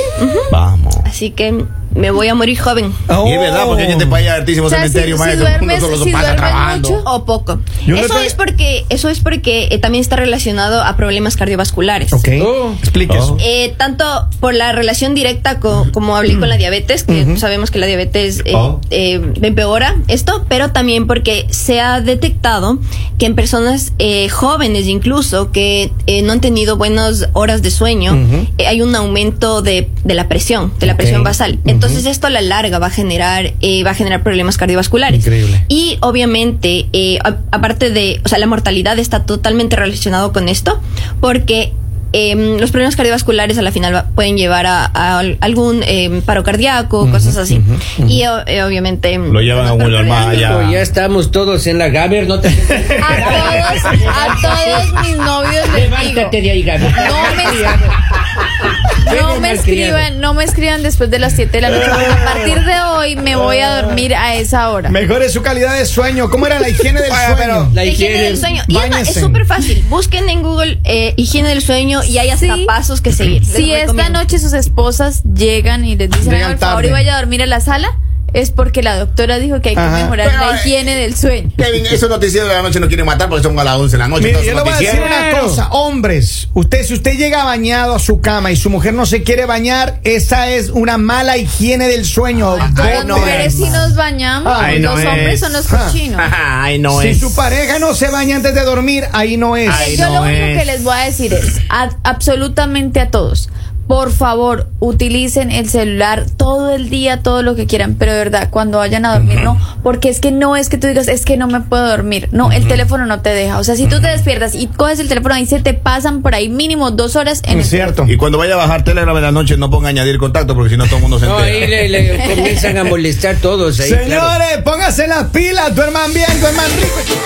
Vamos. 0.52 0.96
Así 1.04 1.30
que 1.30 1.64
me 1.94 2.10
voy 2.10 2.28
a 2.28 2.34
morir 2.34 2.58
joven. 2.58 2.92
Oh. 3.08 3.26
Y 3.26 3.32
es 3.32 3.40
verdad, 3.40 3.66
porque 3.66 3.82
hay 3.82 3.88
gente 3.88 4.06
para 4.06 4.18
allá 4.22 4.34
altísimo 4.36 4.66
O 4.66 4.70
sea, 4.70 4.78
cementerio, 4.78 5.16
si- 5.16 5.22
si 5.22 5.26
maestro. 5.28 5.48
duermes- 5.48 5.78
uno 5.82 5.86
solo 5.92 6.04
si 6.04 6.10
pasa 6.12 6.26
duermes 6.28 6.50
trabajando. 6.50 6.90
mucho, 6.90 7.02
O 7.10 7.24
poco. 7.24 7.60
Yo 7.86 7.96
Eso 7.96 8.18
es 8.20 8.34
porque, 8.34 8.84
eso 8.88 9.08
es 9.08 9.20
porque 9.20 9.68
eh, 9.70 9.78
también 9.78 10.02
está 10.02 10.16
relacionado 10.16 10.82
a 10.82 10.96
problemas 10.96 11.36
cardiovasculares. 11.36 12.12
Ok. 12.12 12.28
Oh. 12.42 12.74
Explique 12.80 13.16
eso. 13.16 13.36
Eh, 13.40 13.74
tanto 13.76 14.04
por 14.40 14.54
la 14.54 14.72
relación 14.72 15.14
directa 15.14 15.58
co- 15.60 15.86
como 15.92 16.16
hablé 16.16 16.38
con 16.38 16.48
la 16.48 16.56
diabetes, 16.56 17.02
que 17.04 17.36
sabemos 17.36 17.70
que 17.70 17.78
la 17.78 17.86
diabetes 17.86 18.42
eh, 18.44 18.52
Oh. 18.54 18.80
eh, 18.90 19.20
empeora 19.42 19.96
esto, 20.08 20.44
pero 20.48 20.70
también 20.72 21.06
porque 21.06 21.46
se 21.50 21.80
ha 21.80 22.00
detectado 22.00 22.78
que 23.18 23.26
en 23.26 23.34
personas 23.34 23.92
eh, 23.98 24.28
jóvenes 24.28 24.86
incluso 24.86 25.50
que 25.52 25.90
eh, 26.06 26.22
no 26.22 26.32
han 26.32 26.40
tenido 26.40 26.76
buenas 26.76 27.28
horas 27.32 27.62
de 27.62 27.70
sueño, 27.70 28.16
eh, 28.58 28.66
hay 28.66 28.82
un 28.82 28.94
aumento 28.94 29.62
de, 29.62 29.88
de 30.04 30.14
la 30.14 30.28
presión, 30.28 30.72
de 30.78 30.86
la 30.86 30.96
presión 30.96 31.22
basal. 31.24 31.58
Entonces 31.78 32.06
esto 32.06 32.26
a 32.26 32.30
la 32.30 32.40
larga 32.40 32.80
va 32.80 32.88
a 32.88 32.90
generar, 32.90 33.52
eh, 33.60 33.84
va 33.84 33.90
a 33.92 33.94
generar 33.94 34.24
problemas 34.24 34.56
cardiovasculares. 34.56 35.20
Increíble. 35.20 35.64
Y 35.68 35.96
obviamente, 36.00 36.86
eh, 36.92 37.18
a- 37.22 37.36
aparte 37.52 37.90
de, 37.90 38.20
o 38.24 38.28
sea, 38.28 38.38
la 38.38 38.46
mortalidad 38.46 38.98
está 38.98 39.24
totalmente 39.24 39.76
relacionado 39.76 40.32
con 40.32 40.48
esto, 40.48 40.80
porque 41.20 41.72
em, 42.12 42.58
los 42.58 42.70
problemas 42.70 42.96
cardiovasculares 42.96 43.58
a 43.58 43.62
la 43.62 43.72
final 43.72 43.94
va- 43.94 44.06
pueden 44.14 44.36
llevar 44.36 44.66
a, 44.66 44.84
a 44.86 45.18
al- 45.18 45.38
algún 45.40 45.82
em, 45.84 46.22
paro 46.22 46.42
cardíaco, 46.44 47.10
cosas 47.10 47.36
así. 47.36 47.60
Y 48.06 48.24
o- 48.26 48.46
eh, 48.46 48.62
obviamente... 48.62 49.16
Lo 49.18 49.40
llevan 49.40 49.66
a 49.66 49.72
uno 49.74 49.98
al 49.98 50.06
más 50.06 50.26
allá. 50.28 50.50
Hijo, 50.62 50.70
ya 50.72 50.80
estamos 50.80 51.30
todos 51.30 51.66
en 51.66 51.78
la 51.78 51.88
Gaber, 51.88 52.26
no 52.28 52.40
te... 52.40 52.48
A 52.48 53.82
todos, 53.82 53.92
a 54.06 54.36
todos 54.42 55.06
mis 55.06 55.16
novios 55.16 55.66
les 55.74 55.84
digo. 55.84 55.96
Levántate 55.98 56.40
de 56.42 56.50
ahí, 56.50 56.62
Gaber. 56.62 56.90
No 56.90 57.34
me, 57.36 59.20
no 59.20 59.40
me 59.40 59.52
escriban, 59.52 60.20
no 60.20 60.34
me 60.34 60.44
escriban 60.44 60.82
después 60.82 61.10
de 61.10 61.18
las 61.18 61.32
7 61.34 61.50
de 61.52 61.60
la 61.62 61.70
noche. 61.70 61.86
A 61.86 62.24
partir 62.24 62.64
de 62.64 62.80
hoy 62.80 63.16
me 63.16 63.36
voy 63.36 63.58
a 63.58 63.80
dormir 63.82 64.14
a 64.14 64.34
esa 64.36 64.70
hora. 64.70 64.90
Mejor 64.90 65.22
es 65.22 65.32
su 65.32 65.42
calidad 65.42 65.76
de 65.76 65.86
sueño. 65.86 66.28
¿Cómo 66.30 66.46
era 66.46 66.58
la 66.60 66.68
higiene 66.68 67.00
del 67.00 67.10
sueño? 67.10 67.68
La 67.72 67.74
La 67.74 67.84
higiene 67.84 68.22
del 68.22 68.36
sueño. 68.38 68.62
Y 68.66 68.76
es 68.76 69.14
súper 69.14 69.46
fácil. 69.46 69.84
Busquen 69.88 70.28
en 70.28 70.42
Google 70.42 70.78
eh, 70.84 71.14
higiene 71.16 71.48
del 71.48 71.62
sueño 71.62 71.97
y 72.04 72.18
hay 72.18 72.30
hasta 72.30 72.54
Sí. 72.54 72.64
pasos 72.66 73.00
que 73.00 73.12
seguir. 73.12 73.42
Les 73.42 73.50
Si 73.52 73.72
esta 73.72 73.86
recomiendo. 73.92 74.18
noche 74.20 74.38
sus 74.38 74.52
esposas 74.52 75.22
llegan 75.24 75.84
y 75.84 75.96
les 75.96 76.10
dicen, 76.10 76.24
Llegan 76.32 76.42
"Haga 76.42 76.52
el 76.52 76.58
favor 76.58 76.84
y 76.84 76.90
vaya 76.90 77.14
a 77.16 77.18
dormir 77.20 77.42
a 77.42 77.46
la 77.46 77.60
sala, 77.60 77.98
es 78.34 78.50
porque 78.50 78.82
la 78.82 78.96
doctora 78.98 79.38
dijo 79.38 79.60
que 79.62 79.70
hay 79.70 79.74
que 79.74 79.80
Ajá. 79.80 80.02
mejorar 80.04 80.28
Pero, 80.30 80.44
la 80.46 80.52
eh, 80.52 80.56
higiene 80.56 80.94
del 80.96 81.16
sueño. 81.16 81.50
Kevin, 81.56 81.86
esos 81.86 82.08
noticieros 82.10 82.48
de 82.48 82.54
la 82.54 82.62
noche 82.62 82.78
no 82.80 82.86
quieren 82.88 83.06
matar 83.06 83.28
porque 83.28 83.42
son 83.42 83.58
a 83.58 83.64
las 83.64 83.76
11 83.76 83.92
de 83.96 83.98
la 83.98 84.08
noche. 84.08 84.30
Todos 84.32 84.44
yo 84.44 84.54
le 84.54 84.60
voy 84.62 84.72
a 84.72 84.76
decir 84.78 85.00
una 85.00 85.40
cosa, 85.40 85.68
hombres, 85.70 86.48
usted 86.54 86.84
si 86.84 86.94
usted 86.94 87.16
llega 87.16 87.44
bañado 87.44 87.94
a 87.94 87.98
su 87.98 88.20
cama 88.20 88.50
y 88.52 88.56
su 88.56 88.68
mujer 88.70 88.92
no 88.94 89.06
se 89.06 89.22
quiere 89.22 89.46
bañar, 89.46 90.00
esa 90.04 90.48
es 90.50 90.68
una 90.70 90.98
mala 90.98 91.36
higiene 91.38 91.88
del 91.88 92.04
sueño. 92.04 92.56
Las 92.56 92.78
Ay, 92.78 92.98
no 93.06 93.18
mujeres 93.18 93.54
es. 93.54 93.54
si 93.60 93.70
nos 93.70 93.94
bañamos, 93.94 94.52
Ay, 94.56 94.78
no 94.80 94.94
los 94.94 95.04
hombres 95.06 95.34
es. 95.34 95.40
son 95.40 95.52
los 95.52 95.72
Ah. 95.72 95.84
cochinos. 95.86 96.20
Ay, 96.32 96.78
no 96.78 97.00
si 97.00 97.08
es. 97.08 97.20
su 97.20 97.34
pareja 97.34 97.78
no 97.78 97.94
se 97.94 98.08
baña 98.08 98.36
antes 98.36 98.54
de 98.54 98.62
dormir, 98.64 99.04
ahí 99.12 99.36
no 99.36 99.56
es. 99.56 99.70
Ay, 99.70 99.96
Yo 99.96 100.06
no 100.06 100.14
lo 100.16 100.22
único 100.22 100.36
es. 100.44 100.58
que 100.58 100.64
les 100.66 100.82
voy 100.82 100.94
a 100.96 101.04
decir 101.04 101.32
es, 101.32 101.60
a- 101.70 101.90
absolutamente 102.04 103.00
a 103.00 103.10
todos, 103.10 103.48
por 103.88 104.12
favor, 104.12 104.68
utilicen 104.80 105.50
el 105.50 105.68
celular 105.68 106.26
todo 106.36 106.70
el 106.72 106.90
día, 106.90 107.22
todo 107.22 107.42
lo 107.42 107.56
que 107.56 107.66
quieran, 107.66 107.94
pero 107.98 108.12
de 108.12 108.18
verdad, 108.18 108.48
cuando 108.50 108.78
vayan 108.78 109.04
a 109.06 109.14
dormir, 109.14 109.40
no, 109.42 109.58
porque 109.82 110.10
es 110.10 110.20
que 110.20 110.30
no 110.30 110.54
es 110.56 110.68
que 110.68 110.76
tú 110.78 110.86
digas, 110.86 111.08
es 111.08 111.24
que 111.24 111.36
no 111.38 111.46
me 111.48 111.60
puedo 111.62 111.88
dormir, 111.88 112.28
no, 112.30 112.52
el 112.52 112.68
teléfono 112.68 113.06
no 113.06 113.20
te 113.22 113.30
deja, 113.30 113.58
o 113.58 113.64
sea, 113.64 113.76
si 113.76 113.86
tú 113.86 114.00
te 114.00 114.08
despiertas 114.08 114.54
y 114.54 114.66
coges 114.66 115.00
el 115.00 115.08
teléfono 115.08 115.34
ahí 115.34 115.46
se 115.46 115.60
te 115.60 115.72
pasan 115.74 116.20
por 116.22 116.34
ahí 116.34 116.48
mínimo 116.50 116.90
dos 116.90 117.16
horas 117.16 117.40
en 117.44 117.54
el 117.54 117.60
Es 117.60 117.70
cierto. 117.70 118.04
Y 118.06 118.16
cuando 118.18 118.36
vaya 118.38 118.54
a 118.54 118.58
bajar 118.58 118.84
Telegram 118.84 119.16
en 119.16 119.22
la 119.22 119.32
noche, 119.32 119.56
no 119.56 119.70
ponga 119.70 119.88
añadir 119.88 120.18
contacto 120.18 120.54
porque 120.54 120.70
si 120.70 120.76
no 120.76 120.84
todo 120.84 120.96
el 120.96 121.02
mundo 121.02 121.18
se 121.18 121.26
No, 121.26 121.38
entera. 121.42 121.56
ahí 121.56 121.88
le, 121.88 121.88
le 121.88 122.34
comienzan 122.36 122.76
a 122.78 122.84
molestar 122.84 123.36
todos 123.36 123.80
ahí. 123.80 123.88
claro. 123.88 124.04
Señores, 124.04 124.58
pónganse 124.64 125.08
las 125.08 125.24
pilas, 125.30 125.74
duerman 125.74 126.12
bien, 126.12 126.40
duerman 126.40 126.66
rico. 126.76 127.16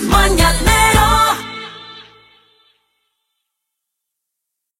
El 0.00 0.06
mañanero 0.06 1.07